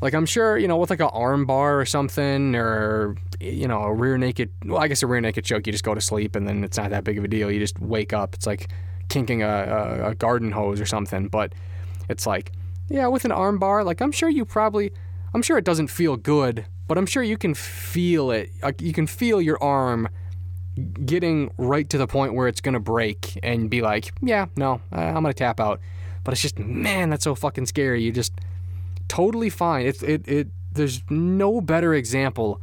[0.00, 3.82] Like I'm sure, you know, with like an arm bar or something, or you know,
[3.82, 4.50] a rear naked.
[4.64, 6.76] Well, I guess a rear naked choke, you just go to sleep, and then it's
[6.76, 7.50] not that big of a deal.
[7.50, 8.34] You just wake up.
[8.34, 8.68] It's like
[9.08, 11.28] kinking a, a, a garden hose or something.
[11.28, 11.54] But
[12.08, 12.52] it's like,
[12.88, 14.92] yeah, with an arm bar, like I'm sure you probably,
[15.32, 18.50] I'm sure it doesn't feel good, but I'm sure you can feel it.
[18.62, 20.08] Like you can feel your arm
[21.06, 25.14] getting right to the point where it's gonna break and be like, yeah, no, I'm
[25.14, 25.80] gonna tap out.
[26.26, 28.02] But it's just, man, that's so fucking scary.
[28.02, 28.32] You just
[29.06, 29.86] totally fine.
[29.86, 30.48] It it it.
[30.72, 32.60] There's no better example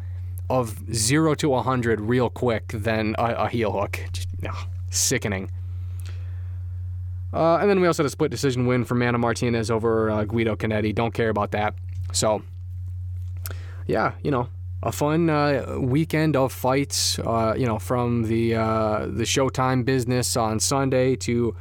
[0.49, 4.01] of zero to a hundred real quick than a, a heel hook.
[4.11, 5.49] Just ugh, sickening.
[7.33, 10.25] Uh, and then we also had a split decision win for Mana Martinez over uh,
[10.25, 10.93] Guido Canetti.
[10.93, 11.73] Don't care about that.
[12.11, 12.43] So,
[13.87, 14.49] yeah, you know,
[14.83, 17.17] a fun uh, weekend of fights.
[17.17, 21.55] Uh, you know, from the uh, the Showtime business on Sunday to,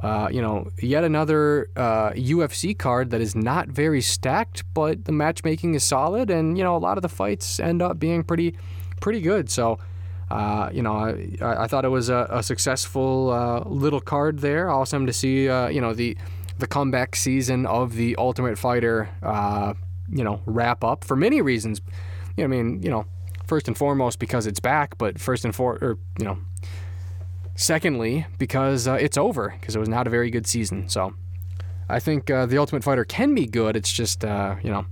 [0.00, 5.74] uh, you know, yet another UFC card that is not very stacked, but the matchmaking
[5.74, 8.56] is solid, and you know, a lot of the fights end up being pretty
[9.00, 9.50] pretty good.
[9.50, 9.78] So.
[10.30, 14.70] Uh, you know, I, I thought it was a, a successful uh, little card there.
[14.70, 16.16] Awesome to see, uh, you know, the
[16.60, 19.74] the comeback season of the Ultimate Fighter, uh,
[20.12, 21.80] you know, wrap up for many reasons.
[22.36, 23.06] You know, I mean, you know,
[23.46, 26.38] first and foremost because it's back, but first and for, or you know,
[27.60, 30.88] secondly because uh, it's over because it was not a very good season.
[30.88, 31.14] So,
[31.88, 33.76] I think the Ultimate Fighter can be good.
[33.76, 34.86] It's just, you know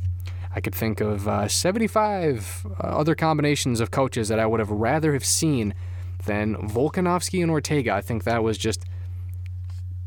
[0.58, 4.70] I could think of uh, 75 uh, other combinations of coaches that I would have
[4.70, 5.72] rather have seen
[6.26, 7.92] than Volkanovski and Ortega.
[7.92, 8.84] I think that was just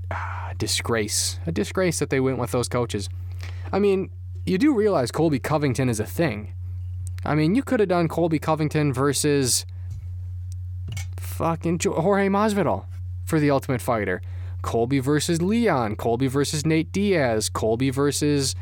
[0.09, 1.39] uh, a disgrace.
[1.45, 3.07] A disgrace that they went with those coaches.
[3.71, 4.09] I mean,
[4.45, 6.53] you do realize Colby Covington is a thing.
[7.23, 9.65] I mean, you could have done Colby Covington versus
[11.31, 12.85] fucking Jorge Masvidal
[13.25, 14.21] for the Ultimate Fighter.
[14.61, 15.95] Colby versus Leon.
[15.95, 17.49] Colby versus Nate Diaz.
[17.49, 18.55] Colby versus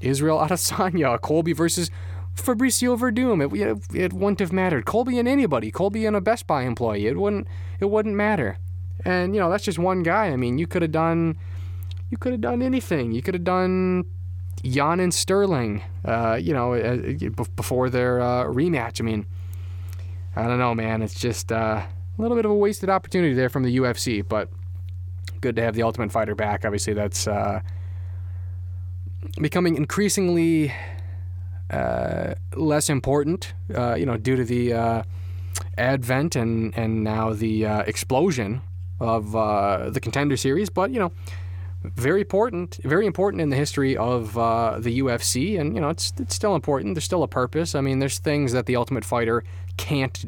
[0.00, 1.20] Israel Adesanya.
[1.20, 1.90] Colby versus
[2.34, 3.40] Fabricio Werdum.
[3.40, 4.84] It, it wouldn't have mattered.
[4.86, 5.70] Colby and anybody.
[5.70, 7.06] Colby and a Best Buy employee.
[7.06, 7.46] It wouldn't.
[7.78, 8.58] It wouldn't matter.
[9.04, 10.26] And you know that's just one guy.
[10.26, 11.36] I mean, you could have done.
[12.10, 13.12] You could have done anything.
[13.12, 14.04] You could have done
[14.62, 15.82] Yan and Sterling.
[16.04, 16.96] Uh, you know, uh,
[17.56, 19.00] before their uh, rematch.
[19.00, 19.26] I mean,
[20.34, 21.02] I don't know, man.
[21.02, 21.82] It's just uh,
[22.18, 24.48] a little bit of a wasted opportunity there from the UFC, but
[25.40, 26.64] good to have the Ultimate Fighter back.
[26.64, 27.60] Obviously, that's uh,
[29.40, 30.72] becoming increasingly
[31.70, 35.02] uh, less important, uh, you know, due to the uh,
[35.76, 38.62] advent and and now the uh, explosion
[39.00, 40.70] of uh, the Contender Series.
[40.70, 41.12] But you know,
[41.82, 46.34] very important, very important in the history of the UFC, and you know, it's it's
[46.34, 46.94] still important.
[46.94, 47.74] There's still a purpose.
[47.74, 49.42] I mean, there's things that the Ultimate Fighter
[49.76, 50.24] can't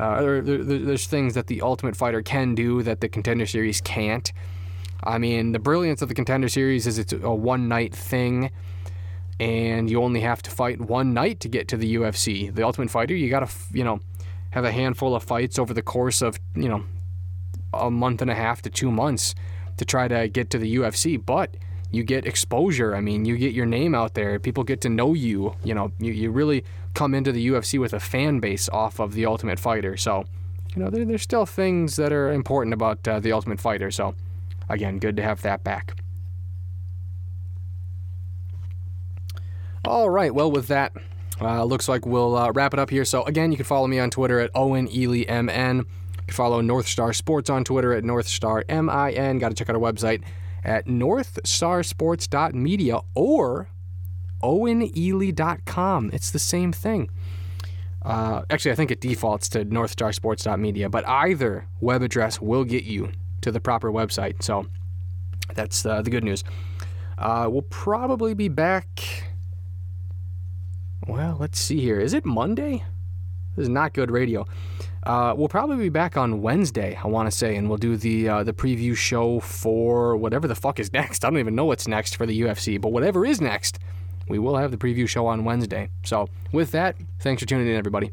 [0.00, 3.80] uh, there, there, there's things that the Ultimate Fighter can do that the Contender Series
[3.82, 4.32] can't.
[5.04, 8.50] I mean, the brilliance of the Contender Series is it's a one night thing,
[9.38, 12.54] and you only have to fight one night to get to the UFC.
[12.54, 14.00] The Ultimate Fighter, you gotta, you know,
[14.52, 16.84] have a handful of fights over the course of, you know,
[17.74, 19.34] a month and a half to two months
[19.76, 21.22] to try to get to the UFC.
[21.22, 21.56] But
[21.90, 22.94] you get exposure.
[22.94, 24.38] I mean, you get your name out there.
[24.38, 25.54] People get to know you.
[25.64, 26.64] You know, you, you really
[26.94, 29.96] come into the UFC with a fan base off of the Ultimate Fighter.
[29.96, 30.24] So,
[30.74, 33.90] you know, there, there's still things that are important about uh, the Ultimate Fighter.
[33.90, 34.14] So,
[34.68, 36.00] again, good to have that back.
[39.84, 40.32] All right.
[40.32, 40.92] Well, with that,
[41.40, 43.04] uh, looks like we'll uh, wrap it up here.
[43.04, 45.78] So, again, you can follow me on Twitter at Owen Elle MN.
[45.78, 49.38] You can follow North Star Sports on Twitter at North Star MIN.
[49.38, 50.22] Got to check out our website
[50.64, 53.68] at northstarsports.media or
[54.42, 56.10] owenely.com.
[56.12, 57.10] It's the same thing.
[58.02, 63.12] Uh, actually, I think it defaults to northstarsports.media, but either web address will get you
[63.42, 64.42] to the proper website.
[64.42, 64.66] So
[65.54, 66.44] that's uh, the good news.
[67.18, 69.24] Uh, we'll probably be back.
[71.06, 72.00] Well, let's see here.
[72.00, 72.84] Is it Monday?
[73.56, 74.46] This is not good radio.
[75.02, 78.28] Uh, we'll probably be back on Wednesday, I want to say, and we'll do the
[78.28, 81.24] uh, the preview show for whatever the fuck is next.
[81.24, 83.78] I don't even know what's next for the UFC, but whatever is next,
[84.28, 85.88] we will have the preview show on Wednesday.
[86.04, 88.12] So, with that, thanks for tuning in, everybody.